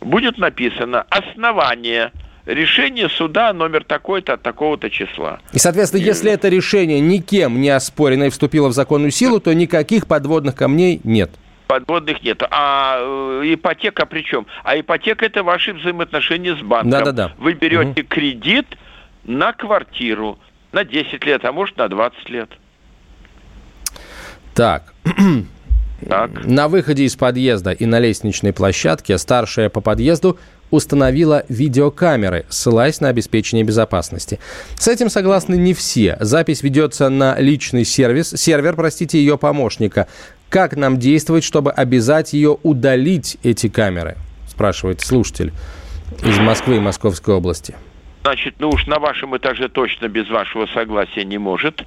будет 0.00 0.38
написано 0.38 1.02
основание 1.10 2.12
решения 2.46 3.08
суда 3.08 3.52
номер 3.52 3.84
такой-то 3.84 4.34
от 4.34 4.42
такого-то 4.42 4.90
числа. 4.90 5.40
И, 5.52 5.58
соответственно, 5.58 6.02
если 6.02 6.30
это 6.30 6.48
решение 6.48 7.00
никем 7.00 7.60
не 7.60 7.70
оспорено 7.70 8.24
и 8.24 8.30
вступило 8.30 8.68
в 8.68 8.72
законную 8.72 9.10
силу, 9.10 9.40
то 9.40 9.52
никаких 9.52 10.06
подводных 10.06 10.54
камней 10.54 11.00
нет. 11.04 11.30
Подводных 11.68 12.22
нет. 12.22 12.42
А 12.50 12.98
э, 13.00 13.54
ипотека 13.54 14.04
при 14.04 14.22
чем? 14.22 14.46
А 14.64 14.78
ипотека 14.78 15.24
это 15.24 15.42
ваши 15.42 15.72
взаимоотношения 15.72 16.56
с 16.56 16.60
банком. 16.60 16.90
Да-да-да. 16.90 17.32
Вы 17.38 17.54
берете 17.54 18.02
кредит 18.02 18.66
на 19.24 19.52
квартиру 19.52 20.38
на 20.72 20.84
10 20.84 21.24
лет, 21.24 21.44
а 21.44 21.52
может 21.52 21.76
на 21.76 21.88
20 21.88 22.28
лет. 22.30 22.48
Так, 24.54 24.92
Так. 26.08 26.44
на 26.44 26.68
выходе 26.68 27.04
из 27.04 27.16
подъезда 27.16 27.72
и 27.72 27.86
на 27.86 27.98
лестничной 28.00 28.52
площадке 28.52 29.16
старшая 29.18 29.68
по 29.68 29.80
подъезду 29.80 30.38
установила 30.70 31.44
видеокамеры, 31.48 32.46
ссылаясь 32.48 33.00
на 33.00 33.08
обеспечение 33.08 33.64
безопасности. 33.64 34.40
С 34.78 34.88
этим 34.88 35.10
согласны 35.10 35.54
не 35.54 35.74
все. 35.74 36.16
Запись 36.20 36.62
ведется 36.62 37.08
на 37.10 37.38
личный 37.38 37.84
сервис, 37.84 38.30
сервер, 38.30 38.74
простите, 38.74 39.18
ее 39.18 39.36
помощника. 39.36 40.08
Как 40.48 40.76
нам 40.76 40.98
действовать, 40.98 41.44
чтобы 41.44 41.70
обязать 41.70 42.32
ее 42.32 42.58
удалить 42.62 43.36
эти 43.42 43.68
камеры? 43.68 44.16
Спрашивает 44.48 45.02
слушатель 45.02 45.52
из 46.22 46.38
Москвы 46.38 46.76
и 46.76 46.80
Московской 46.80 47.34
области. 47.34 47.74
Значит, 48.22 48.54
ну 48.60 48.70
уж 48.70 48.86
на 48.86 49.00
вашем 49.00 49.36
этаже 49.36 49.68
точно 49.68 50.06
без 50.06 50.28
вашего 50.30 50.66
согласия 50.66 51.24
не 51.24 51.38
может. 51.38 51.84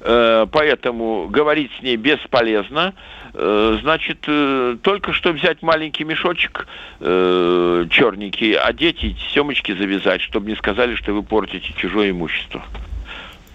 Э, 0.00 0.46
Поэтому 0.52 1.26
говорить 1.28 1.70
с 1.78 1.82
ней 1.82 1.96
бесполезно. 1.96 2.92
Э, 3.32 3.78
Значит, 3.80 4.18
э, 4.26 4.76
только 4.82 5.14
что 5.14 5.32
взять 5.32 5.62
маленький 5.62 6.04
мешочек 6.04 6.66
черненький, 7.00 8.54
одеть 8.54 9.02
и 9.02 9.16
семочки 9.32 9.72
завязать, 9.72 10.20
чтобы 10.20 10.50
не 10.50 10.56
сказали, 10.56 10.94
что 10.96 11.14
вы 11.14 11.22
портите 11.22 11.72
чужое 11.76 12.10
имущество. 12.10 12.62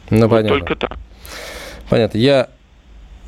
Ну, 0.10 0.22
Вот 0.22 0.32
понятно. 0.32 0.50
Только 0.50 0.76
так. 0.76 0.98
Понятно. 1.90 2.18
Я 2.18 2.50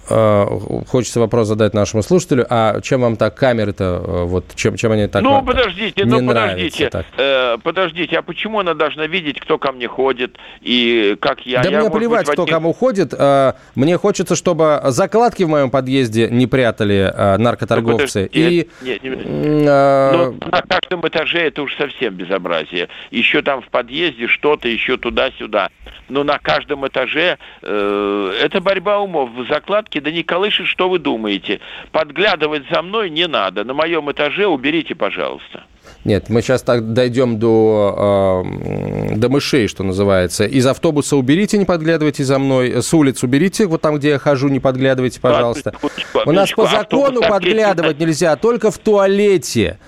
хочется 0.08 1.20
вопрос 1.20 1.48
задать 1.48 1.74
нашему 1.74 2.04
слушателю. 2.04 2.46
А 2.50 2.82
чем 2.82 3.02
вам 3.02 3.18
так 3.18 3.36
камеры-то, 3.36 3.84
э, 3.84 4.24
вот 4.26 4.46
чем, 4.56 4.76
чем 4.78 4.92
они 4.92 5.08
так 5.08 5.22
ну, 5.22 5.44
подождите, 5.44 6.04
не 6.04 6.10
ну, 6.22 6.28
подождите. 6.28 6.90
так? 6.90 7.06
Э, 7.18 7.58
подождите, 7.62 8.18
а 8.18 8.22
почему 8.22 8.60
она 8.60 8.74
должна 8.74 9.08
видеть, 9.08 9.40
кто 9.40 9.58
ко 9.58 9.72
мне 9.72 9.88
ходит 9.88 10.38
и 10.62 11.18
как 11.20 11.46
я? 11.46 11.64
Да 11.64 11.70
я, 11.70 11.82
мне 11.82 11.90
плевать, 11.90 12.26
быть, 12.26 12.34
кто 12.34 12.44
одних- 12.44 12.52
кому 12.52 12.74
ходит. 12.74 13.14
Э, 13.18 13.54
Мне 13.76 13.98
хочется, 13.98 14.36
чтобы 14.36 14.82
закладки 14.86 15.44
в 15.44 15.50
моем 15.50 15.70
подъезде 15.70 16.30
не 16.30 16.48
прятали 16.48 17.12
э, 17.14 17.38
наркоторговцы. 17.38 18.30
Ну, 18.34 18.42
И 18.42 18.68
нет, 18.82 19.04
нет, 19.04 19.20
э, 19.24 20.12
Ну, 20.14 20.38
на 20.52 20.62
каждом 20.62 21.08
этаже 21.08 21.40
это 21.40 21.62
уж 21.64 21.76
совсем 21.76 22.16
безобразие. 22.16 22.90
Еще 23.12 23.42
там 23.42 23.62
в 23.62 23.70
подъезде 23.70 24.28
что-то, 24.28 24.68
еще 24.68 24.98
туда-сюда. 24.98 25.70
Но 26.10 26.24
на 26.24 26.40
каждом 26.40 26.88
этаже 26.88 27.38
э, 27.62 28.34
это 28.42 28.62
борьба 28.62 29.00
умов. 29.00 29.30
В 29.32 29.48
закладке, 29.48 29.97
да 30.00 30.12
не 30.12 30.24
колышет, 30.24 30.68
что 30.68 30.90
вы 30.90 31.00
думаете. 31.00 31.60
Подглядывать 31.92 32.64
за 32.72 32.82
мной 32.82 33.10
не 33.10 33.28
надо. 33.28 33.64
На 33.64 33.74
моем 33.74 34.12
этаже 34.12 34.48
уберите, 34.48 34.96
пожалуйста. 34.96 35.64
Нет, 36.04 36.30
мы 36.30 36.42
сейчас 36.42 36.62
так 36.64 36.94
дойдем 36.94 37.40
до, 37.40 38.44
э, 38.46 39.16
до 39.16 39.30
мышей, 39.30 39.68
что 39.68 39.84
называется. 39.84 40.46
Из 40.46 40.66
автобуса 40.66 41.16
уберите, 41.18 41.58
не 41.58 41.66
подглядывайте 41.66 42.24
за 42.24 42.40
мной. 42.40 42.82
С 42.82 42.94
улиц 42.94 43.24
уберите, 43.24 43.68
вот 43.68 43.82
там, 43.82 43.98
где 43.98 44.10
я 44.10 44.20
хожу, 44.20 44.48
не 44.48 44.60
подглядывайте, 44.60 45.20
пожалуйста. 45.20 45.74
Минуточку, 45.82 46.22
У 46.26 46.32
нас 46.32 46.52
по 46.52 46.66
закону 46.68 47.20
Автобус 47.20 47.28
подглядывать 47.28 48.00
нельзя, 48.00 48.36
только 48.36 48.72
в 48.72 48.78
туалете. 48.78 49.80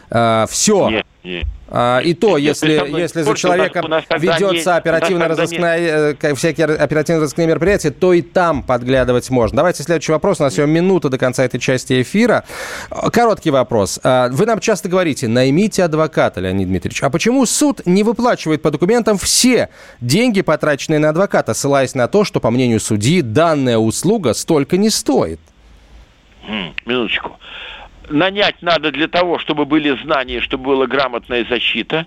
все. 0.49 0.89
Нет, 0.89 1.05
нет. 1.23 1.45
А, 1.71 1.99
и 1.99 2.13
то, 2.13 2.37
если, 2.37 2.71
если 2.99 3.21
за 3.21 3.35
человеком 3.35 3.85
ведется 4.17 4.75
оперативно-розыскная, 4.75 6.15
э, 6.19 6.33
всякие 6.35 6.65
оперативно-розыскные 6.65 7.47
мероприятия, 7.47 7.91
то 7.91 8.13
и 8.13 8.21
там 8.21 8.63
подглядывать 8.63 9.29
можно. 9.29 9.57
Давайте 9.57 9.83
следующий 9.83 10.11
вопрос. 10.11 10.39
У 10.39 10.43
нас 10.43 10.53
всего 10.53 10.65
минута 10.65 11.09
до 11.09 11.17
конца 11.17 11.43
этой 11.43 11.59
части 11.59 12.01
эфира. 12.01 12.43
Короткий 13.11 13.51
вопрос. 13.51 13.99
А, 14.03 14.29
Вы 14.29 14.45
нам 14.45 14.59
часто 14.59 14.89
говорите, 14.89 15.27
наймите 15.27 15.83
адвоката, 15.83 16.39
Леонид 16.39 16.67
Дмитриевич. 16.67 17.03
А 17.03 17.09
почему 17.09 17.45
суд 17.45 17.81
не 17.85 18.03
выплачивает 18.03 18.61
по 18.61 18.71
документам 18.71 19.17
все 19.17 19.69
деньги, 20.01 20.41
потраченные 20.41 20.99
на 20.99 21.09
адвоката, 21.09 21.53
ссылаясь 21.53 21.93
на 21.93 22.07
то, 22.07 22.23
что, 22.23 22.39
по 22.39 22.49
мнению 22.49 22.79
судьи, 22.79 23.21
данная 23.21 23.77
услуга 23.77 24.33
столько 24.33 24.77
не 24.77 24.89
стоит? 24.89 25.39
М, 26.47 26.73
Минуточку. 26.85 27.37
Нанять 28.09 28.61
надо 28.61 28.91
для 28.91 29.07
того, 29.07 29.39
чтобы 29.39 29.65
были 29.65 29.95
знания, 30.03 30.41
чтобы 30.41 30.65
была 30.65 30.87
грамотная 30.87 31.45
защита. 31.45 32.05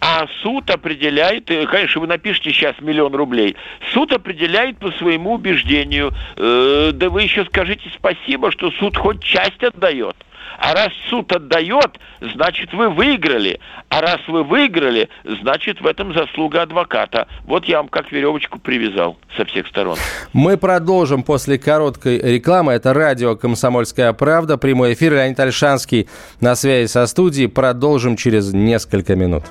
А 0.00 0.26
суд 0.42 0.70
определяет, 0.70 1.50
э, 1.50 1.66
конечно, 1.66 2.00
вы 2.00 2.06
напишите 2.06 2.52
сейчас 2.52 2.74
миллион 2.80 3.14
рублей, 3.14 3.56
суд 3.92 4.12
определяет 4.12 4.78
по 4.78 4.92
своему 4.92 5.34
убеждению. 5.34 6.12
Э, 6.36 6.90
да 6.92 7.10
вы 7.10 7.22
еще 7.22 7.44
скажите 7.46 7.90
спасибо, 7.94 8.52
что 8.52 8.70
суд 8.72 8.96
хоть 8.96 9.22
часть 9.22 9.62
отдает. 9.62 10.16
А 10.58 10.74
раз 10.74 10.92
суд 11.10 11.32
отдает, 11.32 11.98
значит 12.20 12.72
вы 12.72 12.88
выиграли. 12.88 13.60
А 13.88 14.00
раз 14.00 14.20
вы 14.28 14.44
выиграли, 14.44 15.08
значит 15.42 15.80
в 15.80 15.86
этом 15.86 16.14
заслуга 16.14 16.62
адвоката. 16.62 17.28
Вот 17.44 17.64
я 17.66 17.78
вам 17.78 17.88
как 17.88 18.10
веревочку 18.12 18.58
привязал 18.58 19.18
со 19.36 19.44
всех 19.44 19.66
сторон. 19.68 19.98
Мы 20.32 20.56
продолжим 20.56 21.22
после 21.22 21.58
короткой 21.58 22.18
рекламы. 22.18 22.72
Это 22.72 22.94
радио 22.94 23.36
«Комсомольская 23.36 24.12
правда». 24.12 24.56
Прямой 24.56 24.94
эфир. 24.94 25.14
Леонид 25.14 25.38
Альшанский 25.38 26.08
на 26.40 26.54
связи 26.56 26.88
со 26.88 27.06
студией. 27.06 27.48
Продолжим 27.48 28.16
через 28.16 28.52
несколько 28.52 29.16
минут. 29.16 29.44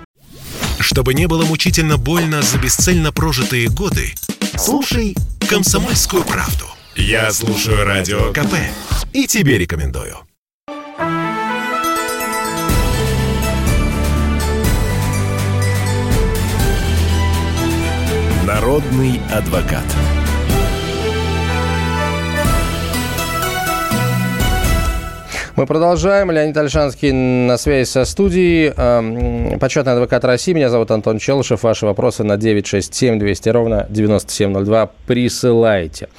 Чтобы 0.80 1.14
не 1.14 1.28
было 1.28 1.46
мучительно 1.46 1.98
больно 1.98 2.42
за 2.42 2.60
бесцельно 2.60 3.12
прожитые 3.12 3.70
годы, 3.70 4.14
слушай 4.58 5.16
«Комсомольскую 5.50 6.24
правду». 6.24 6.66
Я 6.96 7.32
слушаю 7.32 7.86
Радио 7.86 8.32
КП 8.34 8.54
и 9.14 9.26
тебе 9.26 9.58
рекомендую. 9.58 10.18
Народный 18.54 19.20
адвокат. 19.36 19.84
Мы 25.56 25.66
продолжаем. 25.66 26.30
Леонид 26.30 26.56
Альшанский 26.56 27.12
на 27.12 27.58
связи 27.58 27.90
со 27.90 28.06
студией. 28.06 28.72
Эм, 28.78 29.58
почетный 29.58 29.94
адвокат 29.94 30.24
России. 30.26 30.54
Меня 30.54 30.70
зовут 30.70 30.92
Антон 30.92 31.18
Челышев. 31.18 31.64
Ваши 31.64 31.88
вопросы 31.88 32.24
на 32.24 32.38
967 32.38 33.18
200 33.18 33.50
ровно 33.50 33.88
9702 33.90 34.92
присылайте. 35.08 36.10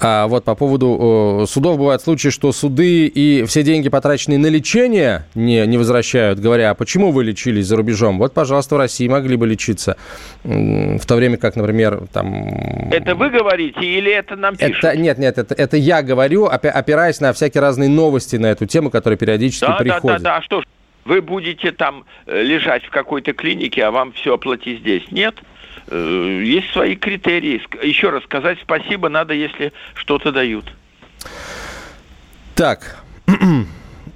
А 0.00 0.26
вот 0.26 0.44
по 0.44 0.54
поводу 0.54 1.46
судов 1.48 1.78
бывают 1.78 2.02
случаи, 2.02 2.28
что 2.28 2.52
суды 2.52 3.06
и 3.06 3.44
все 3.44 3.62
деньги, 3.62 3.88
потраченные 3.88 4.38
на 4.38 4.48
лечение, 4.48 5.24
не, 5.34 5.66
не 5.66 5.78
возвращают, 5.78 6.40
говоря, 6.40 6.70
а 6.70 6.74
почему 6.74 7.12
вы 7.12 7.24
лечились 7.24 7.66
за 7.66 7.76
рубежом? 7.76 8.18
Вот, 8.18 8.34
пожалуйста, 8.34 8.74
в 8.74 8.78
России 8.78 9.08
могли 9.08 9.36
бы 9.36 9.46
лечиться. 9.46 9.96
В 10.42 11.06
то 11.06 11.14
время 11.14 11.36
как, 11.36 11.56
например, 11.56 12.02
там... 12.12 12.90
Это 12.90 13.14
вы 13.14 13.30
говорите 13.30 13.80
или 13.80 14.12
это 14.12 14.36
нам 14.36 14.56
пишут? 14.56 14.84
Это, 14.84 14.96
нет, 14.96 15.18
нет, 15.18 15.38
это, 15.38 15.54
это 15.54 15.76
я 15.76 16.02
говорю, 16.02 16.46
опираясь 16.46 17.20
на 17.20 17.32
всякие 17.32 17.60
разные 17.60 17.88
новости 17.88 18.36
на 18.36 18.46
эту 18.46 18.66
тему, 18.66 18.90
которые 18.90 19.16
периодически 19.16 19.66
да, 19.66 19.76
приходят. 19.76 20.02
Да, 20.02 20.18
да, 20.18 20.18
да, 20.18 20.36
а 20.38 20.42
что 20.42 20.60
ж, 20.60 20.64
вы 21.04 21.22
будете 21.22 21.70
там 21.72 22.04
э, 22.26 22.42
лежать 22.42 22.84
в 22.84 22.90
какой-то 22.90 23.32
клинике, 23.32 23.84
а 23.84 23.90
вам 23.90 24.12
все 24.12 24.34
оплатить 24.34 24.80
здесь? 24.80 25.04
Нет? 25.10 25.36
Э, 25.88 26.42
есть 26.44 26.70
свои 26.72 26.96
критерии. 26.96 27.62
Еще 27.82 28.10
раз 28.10 28.24
сказать 28.24 28.58
спасибо 28.62 29.08
надо, 29.08 29.34
если 29.34 29.72
что-то 29.94 30.32
дают. 30.32 30.64
Так. 32.54 32.96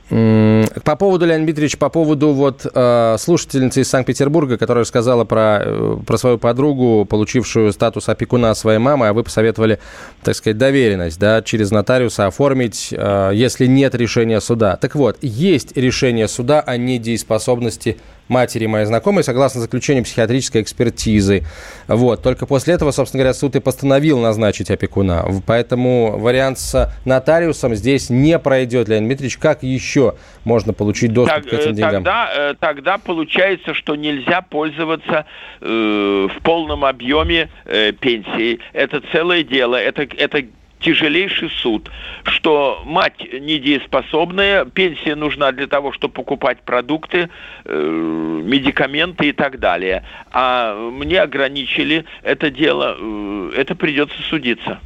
По 0.09 0.97
поводу, 0.97 1.27
Леонид 1.27 1.45
Дмитриевич, 1.45 1.77
по 1.77 1.91
поводу 1.91 2.33
вот 2.33 2.65
э, 2.65 3.17
слушательницы 3.19 3.83
из 3.83 3.91
Санкт-Петербурга, 3.91 4.57
которая 4.57 4.85
рассказала 4.85 5.25
про, 5.25 5.61
э, 5.63 5.97
про 6.07 6.17
свою 6.17 6.39
подругу, 6.39 7.05
получившую 7.05 7.75
статус 7.75 8.09
опекуна 8.09 8.55
своей 8.55 8.79
мамы, 8.79 9.09
а 9.09 9.13
вы 9.13 9.23
посоветовали, 9.23 9.81
так 10.23 10.35
сказать, 10.35 10.57
доверенность, 10.57 11.19
да, 11.19 11.43
через 11.43 11.71
нотариуса 11.71 12.27
оформить, 12.27 12.89
э, 12.91 13.33
если 13.35 13.67
нет 13.67 13.95
решения 13.95 14.41
суда. 14.41 14.77
Так 14.77 14.95
вот, 14.95 15.19
есть 15.21 15.77
решение 15.77 16.27
суда 16.27 16.61
о 16.61 16.79
недееспособности 16.79 17.99
матери 18.29 18.67
моей 18.67 18.87
знакомой, 18.87 19.25
согласно 19.25 19.61
заключению 19.61 20.05
психиатрической 20.05 20.63
экспертизы. 20.63 21.45
Вот. 21.87 22.23
Только 22.23 22.47
после 22.47 22.75
этого, 22.75 22.91
собственно 22.91 23.23
говоря, 23.23 23.35
суд 23.35 23.57
и 23.57 23.61
постановил 23.61 24.19
назначить 24.19 24.71
опекуна. 24.71 25.25
Поэтому 25.47 26.19
вариант 26.19 26.59
с 26.59 26.93
нотариусом 27.05 27.75
здесь 27.75 28.11
не 28.11 28.39
пройдет, 28.39 28.89
Леонид 28.89 29.09
Дмитриевич. 29.09 29.39
Как 29.39 29.63
еще 29.63 30.15
можно 30.45 30.73
получить 30.73 31.13
доступ 31.13 31.43
так, 31.43 31.51
к 31.51 31.53
этим 31.53 31.75
деньгам? 31.75 32.05
Тогда, 32.05 32.31
э, 32.35 32.55
тогда 32.59 32.99
получается, 32.99 33.75
что 33.75 33.97
нельзя 33.97 34.43
пользоваться 34.43 35.27
э, 35.61 36.29
в 36.31 36.43
полном 36.43 36.85
объеме 36.85 37.51
э, 37.65 37.93
пенсией. 37.93 38.61
Это 38.73 39.03
целое 39.13 39.43
дело. 39.43 39.77
Это, 39.77 40.03
это 40.03 40.45
тяжелейший 40.81 41.51
суд, 41.51 41.91
что 42.25 42.83
мать 42.85 43.19
недееспособная, 43.21 44.65
пенсия 44.65 45.15
нужна 45.15 45.53
для 45.53 45.67
того, 45.67 45.93
чтобы 45.93 46.15
покупать 46.15 46.63
продукты, 46.63 47.31
э, 47.65 48.41
медикаменты 48.45 49.31
и 49.31 49.33
так 49.33 49.59
далее. 49.59 50.05
А 50.31 50.75
мне 50.91 51.21
ограничили 51.21 52.05
это 52.23 52.51
дело, 52.51 52.97
э, 52.99 53.53
это 53.57 53.75
придется 53.75 54.17
судиться. 54.29 54.79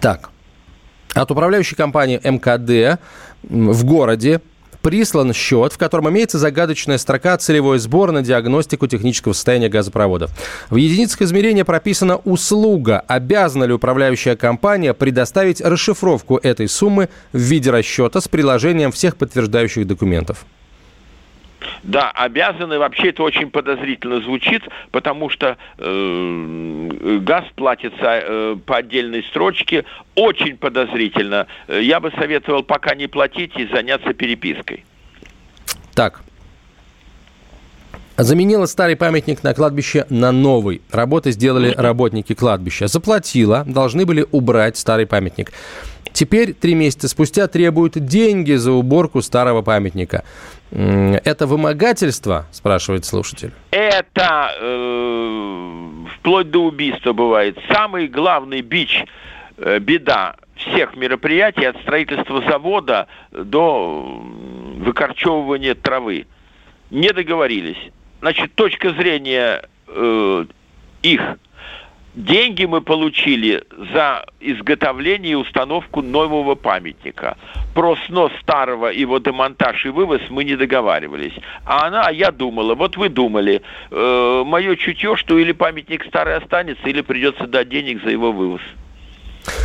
Так, 0.00 0.30
от 1.14 1.30
управляющей 1.30 1.76
компании 1.76 2.20
МКД 2.22 3.00
в 3.42 3.84
городе 3.84 4.40
прислан 4.84 5.32
счет, 5.32 5.72
в 5.72 5.78
котором 5.78 6.10
имеется 6.10 6.38
загадочная 6.38 6.98
строка 6.98 7.38
«Целевой 7.38 7.78
сбор 7.78 8.12
на 8.12 8.20
диагностику 8.20 8.86
технического 8.86 9.32
состояния 9.32 9.70
газопровода». 9.70 10.28
В 10.68 10.76
единицах 10.76 11.22
измерения 11.22 11.64
прописана 11.64 12.18
услуга. 12.18 13.02
Обязана 13.08 13.64
ли 13.64 13.72
управляющая 13.72 14.36
компания 14.36 14.92
предоставить 14.92 15.62
расшифровку 15.62 16.36
этой 16.36 16.68
суммы 16.68 17.08
в 17.32 17.38
виде 17.38 17.70
расчета 17.70 18.20
с 18.20 18.28
приложением 18.28 18.92
всех 18.92 19.16
подтверждающих 19.16 19.86
документов? 19.86 20.44
Да, 21.82 22.10
обязаны, 22.10 22.78
вообще 22.78 23.10
это 23.10 23.22
очень 23.22 23.50
подозрительно 23.50 24.20
звучит, 24.20 24.62
потому 24.90 25.30
что 25.30 25.56
э, 25.78 27.18
газ 27.20 27.44
платится 27.54 27.96
э, 28.02 28.56
по 28.64 28.76
отдельной 28.76 29.22
строчке, 29.24 29.84
очень 30.14 30.56
подозрительно. 30.56 31.46
Э, 31.68 31.80
я 31.82 32.00
бы 32.00 32.10
советовал 32.12 32.62
пока 32.62 32.94
не 32.94 33.06
платить 33.06 33.52
и 33.56 33.66
заняться 33.66 34.12
перепиской. 34.14 34.84
Так, 35.94 36.22
Заменила 38.16 38.66
старый 38.66 38.94
памятник 38.94 39.42
на 39.42 39.54
кладбище 39.54 40.06
на 40.08 40.30
новый. 40.30 40.82
Работы 40.92 41.32
сделали 41.32 41.74
работники 41.76 42.32
кладбища. 42.32 42.86
Заплатила, 42.86 43.64
должны 43.66 44.06
были 44.06 44.24
убрать 44.30 44.76
старый 44.76 45.04
памятник. 45.04 45.50
Теперь, 46.12 46.54
три 46.54 46.76
месяца 46.76 47.08
спустя, 47.08 47.48
требуют 47.48 47.98
деньги 47.98 48.54
за 48.54 48.70
уборку 48.70 49.20
старого 49.20 49.62
памятника. 49.62 50.22
Это 50.74 51.46
вымогательство, 51.46 52.46
спрашивает 52.50 53.04
слушатель? 53.04 53.52
Это 53.70 54.50
э, 54.60 56.06
вплоть 56.16 56.50
до 56.50 56.64
убийства 56.64 57.12
бывает. 57.12 57.56
Самый 57.72 58.08
главный 58.08 58.60
бич, 58.60 59.04
э, 59.56 59.78
беда 59.78 60.34
всех 60.56 60.96
мероприятий 60.96 61.64
от 61.64 61.76
строительства 61.82 62.42
завода 62.48 63.06
до 63.30 64.20
выкорчевывания 64.78 65.76
травы. 65.76 66.26
Не 66.90 67.10
договорились. 67.12 67.78
Значит, 68.20 68.54
точка 68.56 68.90
зрения 68.90 69.62
э, 69.86 70.46
их 71.02 71.20
Деньги 72.14 72.64
мы 72.64 72.80
получили 72.80 73.64
за 73.92 74.24
изготовление 74.38 75.32
и 75.32 75.34
установку 75.34 76.00
нового 76.00 76.54
памятника. 76.54 77.36
Про 77.74 77.96
снос 78.06 78.30
старого, 78.40 78.86
его 78.86 79.18
демонтаж 79.18 79.84
и 79.84 79.88
вывоз 79.88 80.20
мы 80.30 80.44
не 80.44 80.54
договаривались. 80.54 81.32
А 81.66 81.88
она, 81.88 82.02
а 82.06 82.12
я 82.12 82.30
думала, 82.30 82.76
вот 82.76 82.96
вы 82.96 83.08
думали, 83.08 83.62
э, 83.90 84.42
мое 84.46 84.76
чутье, 84.76 85.16
что 85.16 85.36
или 85.38 85.50
памятник 85.50 86.04
старый 86.04 86.36
останется, 86.36 86.88
или 86.88 87.00
придется 87.00 87.48
дать 87.48 87.68
денег 87.68 88.00
за 88.04 88.10
его 88.10 88.30
вывоз. 88.30 88.62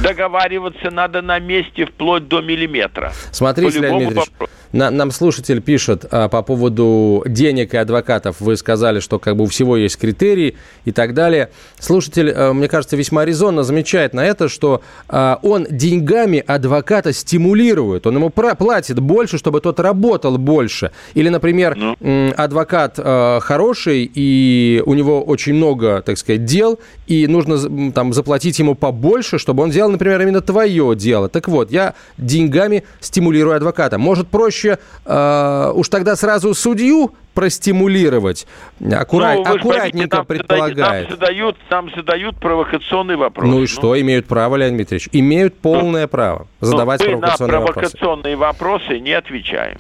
Договариваться 0.02 0.92
надо 0.92 1.22
на 1.22 1.40
месте 1.40 1.86
вплоть 1.86 2.28
до 2.28 2.42
миллиметра. 2.42 3.12
Смотрите, 3.32 3.80
Леонид 3.80 4.12
Ильич, 4.12 4.30
на, 4.72 4.92
нам 4.92 5.12
слушатель 5.12 5.62
пишет 5.62 6.06
а, 6.12 6.30
по 6.30 6.44
поводу 6.44 7.24
денег 7.26 7.74
и 7.74 7.78
адвокатов. 7.78 8.40
Вы 8.40 8.56
сказали, 8.56 9.00
что 9.00 9.18
как 9.18 9.36
бы 9.36 9.46
у 9.46 9.48
всего 9.48 9.78
есть 9.78 9.98
критерии 9.98 10.58
и 10.86 10.92
так 10.92 11.14
далее. 11.14 11.50
Слушатель, 11.80 12.32
а, 12.32 12.54
мне 12.54 12.68
кажется, 12.68 12.96
весьма 12.96 13.26
резонно 13.26 13.64
замечает 13.64 14.14
на 14.14 14.26
это, 14.26 14.48
что 14.48 14.82
а, 15.08 15.40
он 15.42 15.66
деньгами 15.70 16.44
адвоката 16.46 17.14
стимулирует. 17.14 18.06
Он 18.06 18.16
ему 18.16 18.30
платит 18.30 19.00
больше, 19.00 19.38
чтобы 19.38 19.60
тот 19.60 19.80
работал 19.80 20.38
больше. 20.38 20.92
Или, 21.16 21.30
например, 21.30 21.76
ну. 21.76 22.34
адвокат 22.38 22.96
а, 22.98 23.40
хороший, 23.40 24.10
и 24.14 24.84
у 24.86 24.94
него 24.94 25.24
очень 25.24 25.56
много, 25.56 26.04
так 26.04 26.18
сказать, 26.18 26.46
дел, 26.46 26.80
и 27.08 27.26
нужно 27.26 27.92
там 27.92 28.14
заплатить 28.14 28.60
ему 28.60 28.76
побольше, 28.76 29.40
чтобы 29.40 29.64
он 29.64 29.69
делал, 29.72 29.92
например, 29.92 30.22
именно 30.22 30.42
твое 30.42 30.96
дело. 30.96 31.30
Так 31.30 31.48
вот, 31.48 31.72
я 31.72 31.94
деньгами 32.18 32.84
стимулирую 33.00 33.56
адвоката. 33.56 33.98
Может, 33.98 34.28
проще 34.28 34.80
э, 35.06 35.72
уж 35.74 35.90
тогда 35.90 36.16
сразу 36.16 36.54
судью 36.54 37.14
простимулировать, 37.34 38.48
аккурат, 38.92 39.38
ну, 39.38 39.56
аккуратненько 39.56 40.18
нам 40.18 40.26
предполагает. 40.26 41.10
Нам 41.10 41.20
задают, 41.20 41.56
нам 41.70 41.90
задают 41.96 42.38
провокационный 42.38 43.16
вопрос. 43.16 43.48
Ну 43.48 43.64
и 43.64 43.68
что, 43.68 43.90
ну. 43.90 44.02
имеют 44.02 44.26
право, 44.26 44.58
Леонид 44.58 44.76
Дмитриевич? 44.78 45.10
Имеют 45.14 45.58
полное 45.58 46.04
ну, 46.04 46.08
право 46.10 46.48
задавать 46.60 47.00
ну, 47.00 47.12
провокационные 47.12 47.60
на 47.60 47.66
провокационные 47.66 48.36
вопросы. 48.36 48.84
вопросы 48.84 49.00
не 49.00 49.14
отвечаем. 49.14 49.80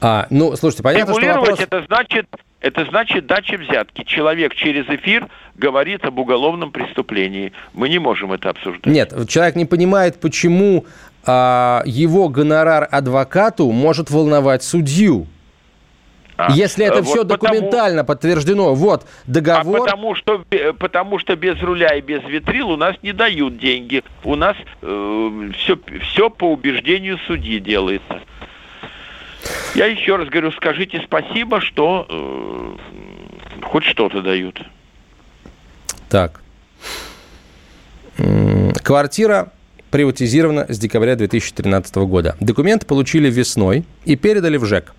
А, 0.00 0.26
ну, 0.28 0.54
слушайте, 0.56 0.82
понятно, 0.82 1.14
что 1.14 1.26
вопрос... 1.26 1.60
это 1.60 1.82
значит, 1.86 2.26
это 2.64 2.86
значит 2.86 3.26
дача 3.26 3.58
взятки. 3.58 4.04
Человек 4.04 4.54
через 4.54 4.88
эфир 4.88 5.28
говорит 5.54 6.02
об 6.06 6.18
уголовном 6.18 6.70
преступлении. 6.70 7.52
Мы 7.74 7.90
не 7.90 7.98
можем 7.98 8.32
это 8.32 8.48
обсуждать. 8.48 8.86
Нет, 8.86 9.12
человек 9.28 9.54
не 9.54 9.66
понимает, 9.66 10.18
почему 10.18 10.86
а, 11.26 11.82
его 11.84 12.30
гонорар 12.30 12.88
адвокату 12.90 13.70
может 13.70 14.10
волновать 14.10 14.62
судью. 14.62 15.26
А, 16.38 16.52
Если 16.52 16.86
это 16.86 17.02
вот 17.02 17.06
все 17.06 17.22
потому, 17.26 17.52
документально 17.52 18.02
подтверждено, 18.02 18.74
вот 18.74 19.06
договор. 19.26 19.80
А 19.80 19.84
потому 19.84 20.14
что, 20.14 20.42
потому 20.78 21.18
что 21.18 21.36
без 21.36 21.60
руля 21.62 21.94
и 21.94 22.00
без 22.00 22.22
витрил 22.24 22.70
у 22.70 22.76
нас 22.76 22.96
не 23.02 23.12
дают 23.12 23.58
деньги. 23.58 24.02
У 24.24 24.36
нас 24.36 24.56
э, 24.80 25.50
все, 25.58 25.78
все 26.00 26.30
по 26.30 26.50
убеждению 26.50 27.18
судьи 27.26 27.60
делается. 27.60 28.22
Я 29.74 29.86
еще 29.86 30.16
раз 30.16 30.28
говорю, 30.28 30.52
скажите 30.52 31.02
спасибо, 31.04 31.60
что 31.60 32.06
э, 32.08 32.76
хоть 33.62 33.84
что-то 33.84 34.22
дают. 34.22 34.60
Так. 36.08 36.40
Квартира 38.82 39.52
приватизирована 39.90 40.66
с 40.68 40.78
декабря 40.78 41.16
2013 41.16 41.96
года. 41.96 42.36
Документы 42.40 42.86
получили 42.86 43.30
весной 43.30 43.84
и 44.04 44.16
передали 44.16 44.56
в 44.56 44.64
ЖЭК. 44.64 44.94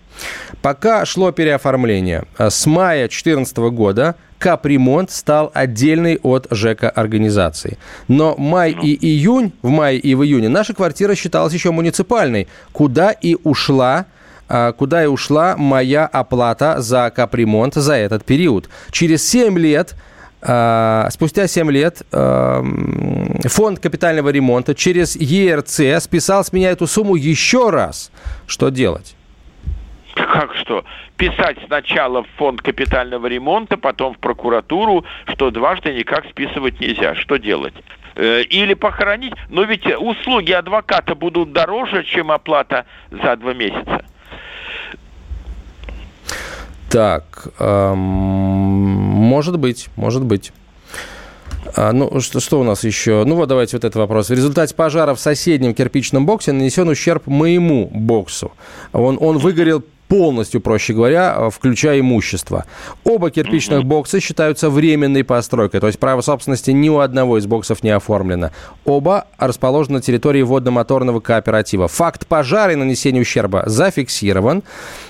Пока 0.61 1.05
шло 1.05 1.31
переоформление, 1.31 2.23
э, 2.37 2.49
с 2.49 2.65
мая 2.65 3.07
2014 3.07 3.57
года 3.71 4.15
капремонт 4.39 5.11
стал 5.11 5.51
отдельной 5.53 6.19
от 6.21 6.47
ЖЭКа 6.51 6.89
организацией. 6.89 7.77
Но 8.07 8.35
май 8.37 8.71
и 8.71 8.95
июнь, 9.05 9.53
в 9.61 9.69
мае 9.69 9.97
и 9.97 10.15
в 10.15 10.23
июне 10.23 10.49
наша 10.49 10.73
квартира 10.73 11.15
считалась 11.15 11.53
еще 11.53 11.71
муниципальной, 11.71 12.47
куда 12.71 13.11
и 13.11 13.35
ушла 13.43 14.05
куда 14.47 15.03
и 15.03 15.07
ушла 15.07 15.55
моя 15.57 16.05
оплата 16.05 16.81
за 16.81 17.11
капремонт 17.11 17.73
за 17.75 17.95
этот 17.95 18.25
период. 18.25 18.69
Через 18.91 19.27
7 19.29 19.57
лет 19.57 19.95
э, 20.41 21.07
спустя 21.11 21.47
7 21.47 21.71
лет 21.71 22.01
фонд 22.11 23.79
капитального 23.79 24.29
ремонта 24.29 24.75
через 24.75 25.15
ЕРЦ 25.15 26.03
списал 26.03 26.43
с 26.43 26.53
меня 26.53 26.71
эту 26.71 26.87
сумму 26.87 27.15
еще 27.15 27.69
раз. 27.69 28.11
Что 28.47 28.69
делать? 28.69 29.15
Как 30.15 30.55
что? 30.55 30.85
Писать 31.17 31.57
сначала 31.67 32.23
в 32.23 32.27
фонд 32.37 32.61
капитального 32.61 33.27
ремонта, 33.27 33.77
потом 33.77 34.13
в 34.13 34.17
прокуратуру, 34.17 35.05
что 35.27 35.51
дважды 35.51 35.93
никак 35.93 36.25
списывать 36.27 36.79
нельзя. 36.79 37.15
Что 37.15 37.37
делать? 37.37 37.73
Э, 38.15 38.41
или 38.43 38.73
похоронить. 38.73 39.33
Но 39.49 39.63
ведь 39.63 39.85
услуги 39.85 40.51
адвоката 40.51 41.15
будут 41.15 41.51
дороже, 41.51 42.03
чем 42.05 42.31
оплата 42.31 42.85
за 43.11 43.35
два 43.35 43.53
месяца. 43.53 44.05
Так, 46.95 47.49
может 47.59 49.59
быть, 49.59 49.89
может 49.97 50.23
быть. 50.23 50.53
А, 51.75 51.91
ну, 51.91 52.21
что, 52.21 52.39
что 52.39 52.61
у 52.61 52.63
нас 52.63 52.85
еще? 52.85 53.25
Ну, 53.25 53.35
вот 53.35 53.49
давайте 53.49 53.75
вот 53.75 53.83
этот 53.83 53.97
вопрос. 53.97 54.29
В 54.29 54.33
результате 54.33 54.73
пожара 54.73 55.13
в 55.13 55.19
соседнем 55.19 55.73
кирпичном 55.73 56.25
боксе 56.25 56.53
нанесен 56.53 56.87
ущерб 56.87 57.27
моему 57.27 57.91
боксу. 57.93 58.53
Он, 58.93 59.17
он 59.19 59.39
выгорел 59.39 59.83
полностью, 60.07 60.61
проще 60.61 60.93
говоря, 60.93 61.49
включая 61.49 61.99
имущество. 61.99 62.65
Оба 63.03 63.31
кирпичных 63.31 63.85
бокса 63.85 64.19
считаются 64.19 64.69
временной 64.69 65.23
постройкой, 65.23 65.79
то 65.79 65.87
есть 65.87 65.99
право 65.99 66.21
собственности 66.21 66.71
ни 66.71 66.89
у 66.89 66.99
одного 66.99 67.37
из 67.37 67.45
боксов 67.47 67.83
не 67.83 67.89
оформлено. 67.89 68.51
Оба 68.85 69.27
расположены 69.37 69.95
на 69.97 70.01
территории 70.01 70.41
водно-моторного 70.41 71.19
кооператива. 71.19 71.87
Факт 71.87 72.27
пожара 72.27 72.73
и 72.73 72.75
нанесения 72.75 73.21
ущерба 73.21 73.63
зафиксирован. 73.65 74.63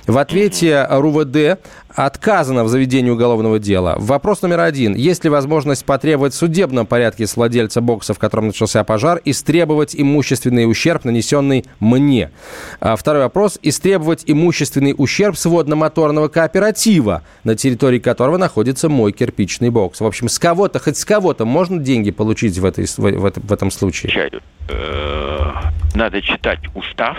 В 0.08 0.18
ответе 0.18 0.88
РУВД 0.89 1.60
отказано 1.96 2.64
в 2.64 2.68
заведении 2.68 3.10
уголовного 3.10 3.58
дела. 3.58 3.96
Вопрос 3.98 4.41
номер 4.41 4.60
один. 4.60 4.96
Есть 4.96 5.24
ли 5.24 5.30
возможность 5.30 5.86
потребовать 5.86 6.34
в 6.34 6.38
судебном 6.38 6.86
порядке 6.86 7.26
с 7.26 7.38
владельца 7.38 7.82
бокса, 7.82 8.14
в 8.14 8.20
котором 8.20 8.48
начался 8.48 8.84
пожар, 8.84 9.22
истребовать 9.24 9.96
имущественный 9.96 10.70
ущерб, 10.70 11.06
нанесенный 11.06 11.66
мне? 11.80 12.32
А 12.80 12.96
второй 12.96 13.24
вопрос. 13.24 13.58
Истребовать 13.62 14.24
имущественный 14.28 14.93
ущерб 14.98 15.38
с 15.38 15.46
водно-моторного 15.46 16.28
кооператива, 16.28 17.24
на 17.43 17.56
территории 17.56 18.00
которого 18.00 18.38
находится 18.38 18.89
мой 18.89 19.14
кирпичный 19.14 19.70
бокс. 19.70 20.02
В 20.02 20.06
общем, 20.06 20.28
с 20.28 20.38
кого-то, 20.38 20.80
хоть 20.80 20.98
с 20.98 21.06
кого-то 21.06 21.46
можно 21.46 21.80
деньги 21.80 22.12
получить 22.12 22.58
в, 22.58 22.66
этой, 22.66 22.86
в, 22.86 22.98
в, 22.98 23.34
в 23.36 23.54
этом 23.54 23.72
случае? 23.72 24.32
Э, 24.68 25.52
надо 25.93 26.22
читать 26.22 26.60
устав, 26.74 27.18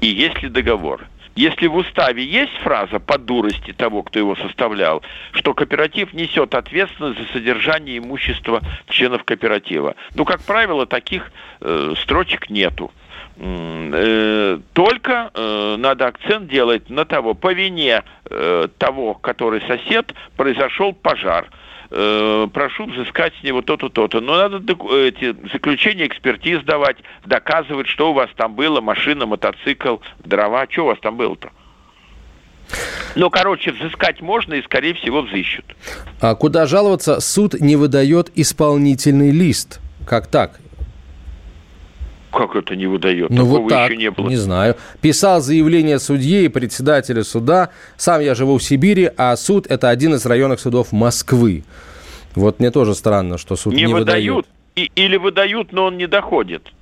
и 0.00 0.06
есть 0.06 0.42
ли 0.42 0.48
договор– 0.48 1.06
если 1.38 1.68
в 1.68 1.76
уставе 1.76 2.24
есть 2.24 2.52
фраза 2.64 2.98
по 2.98 3.16
дурости 3.16 3.72
того, 3.72 4.02
кто 4.02 4.18
его 4.18 4.34
составлял, 4.34 5.02
что 5.30 5.54
кооператив 5.54 6.12
несет 6.12 6.52
ответственность 6.52 7.20
за 7.20 7.26
содержание 7.32 7.98
имущества 7.98 8.60
членов 8.88 9.22
кооператива. 9.22 9.94
Ну, 10.14 10.24
как 10.24 10.42
правило, 10.42 10.84
таких 10.84 11.30
э, 11.60 11.94
строчек 12.02 12.50
нету. 12.50 12.90
Э, 13.36 14.58
только 14.72 15.30
э, 15.32 15.76
надо 15.78 16.08
акцент 16.08 16.48
делать 16.48 16.90
на 16.90 17.04
того, 17.04 17.34
по 17.34 17.52
вине 17.52 18.02
э, 18.28 18.66
того, 18.76 19.14
который 19.14 19.60
сосед, 19.60 20.12
произошел 20.36 20.92
пожар– 20.92 21.46
э, 21.90 22.48
прошу 22.52 22.86
взыскать 22.86 23.32
с 23.40 23.42
него 23.42 23.62
то-то, 23.62 23.88
то-то. 23.88 24.20
Но 24.20 24.36
надо 24.36 24.58
эти 24.94 25.34
заключения 25.52 26.06
экспертиз 26.06 26.62
давать, 26.64 26.96
доказывать, 27.24 27.86
что 27.86 28.10
у 28.10 28.14
вас 28.14 28.30
там 28.36 28.54
было, 28.54 28.80
машина, 28.80 29.26
мотоцикл, 29.26 29.96
дрова, 30.24 30.66
что 30.70 30.84
у 30.84 30.86
вас 30.86 30.98
там 31.00 31.16
было-то. 31.16 31.50
Ну, 33.14 33.30
короче, 33.30 33.72
взыскать 33.72 34.20
можно 34.20 34.54
и, 34.54 34.62
скорее 34.62 34.94
всего, 34.94 35.22
взыщут. 35.22 35.64
А 36.20 36.34
куда 36.34 36.66
жаловаться? 36.66 37.20
Суд 37.20 37.54
не 37.60 37.76
выдает 37.76 38.30
исполнительный 38.34 39.30
лист. 39.30 39.80
Как 40.06 40.26
так? 40.26 40.60
Как 42.38 42.54
это 42.54 42.76
не 42.76 42.86
выдает? 42.86 43.30
Ну 43.30 43.36
Такого 43.36 43.62
вот 43.62 43.68
так, 43.68 43.90
еще 43.90 43.96
не 44.00 44.10
было. 44.12 44.28
Не 44.28 44.36
знаю. 44.36 44.76
Писал 45.00 45.40
заявление 45.40 45.98
судье 45.98 46.44
и 46.44 46.48
председателя 46.48 47.24
суда. 47.24 47.70
Сам 47.96 48.20
я 48.20 48.36
живу 48.36 48.58
в 48.58 48.62
Сибири, 48.62 49.10
а 49.16 49.34
суд– 49.34 49.66
это 49.68 49.88
один 49.88 50.14
из 50.14 50.24
районных 50.24 50.60
судов 50.60 50.92
Москвы. 50.92 51.64
Вот 52.36 52.60
мне 52.60 52.70
тоже 52.70 52.94
странно, 52.94 53.38
что 53.38 53.56
суд 53.56 53.74
не, 53.74 53.86
не 53.86 53.92
выдают. 53.92 54.46
выдает. 54.46 54.46
И, 54.76 54.92
или 54.94 55.16
выдают, 55.16 55.72
но 55.72 55.86
он 55.86 55.96
не 55.96 56.06
доходит. 56.06 56.72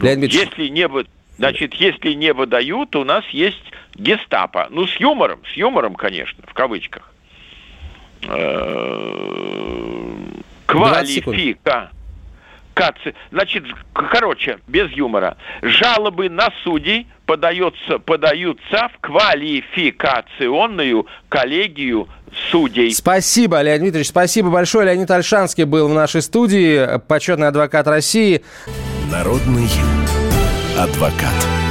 Леонид 0.00 0.32
если 0.32 0.68
не, 0.68 0.88
значит, 1.36 1.74
если 1.74 2.14
не 2.14 2.32
выдают, 2.32 2.96
у 2.96 3.04
нас 3.04 3.26
есть 3.32 3.62
гестапо. 3.94 4.68
Ну, 4.70 4.86
с 4.86 4.96
юмором, 4.96 5.40
с 5.52 5.54
юмором, 5.54 5.96
конечно, 5.96 6.42
в 6.46 6.54
кавычках. 6.54 7.12
Э, 8.22 9.26
квалифика 10.64 11.90
квалификации. 12.76 13.14
Значит, 13.32 13.64
короче, 13.92 14.58
без 14.66 14.90
юмора. 14.92 15.36
Жалобы 15.62 16.28
на 16.28 16.50
судей 16.62 17.06
подается, 17.24 17.98
подаются 17.98 18.90
в 18.94 18.98
квалификационную 19.00 21.06
коллегию 21.28 22.08
судей. 22.50 22.92
Спасибо, 22.92 23.62
Леонид 23.62 23.82
Дмитриевич, 23.82 24.08
спасибо 24.08 24.50
большое. 24.50 24.86
Леонид 24.86 25.10
Альшанский 25.10 25.64
был 25.64 25.88
в 25.88 25.94
нашей 25.94 26.22
студии, 26.22 26.98
почетный 27.08 27.48
адвокат 27.48 27.88
России. 27.88 28.44
Народный 29.10 29.68
адвокат. 30.78 31.65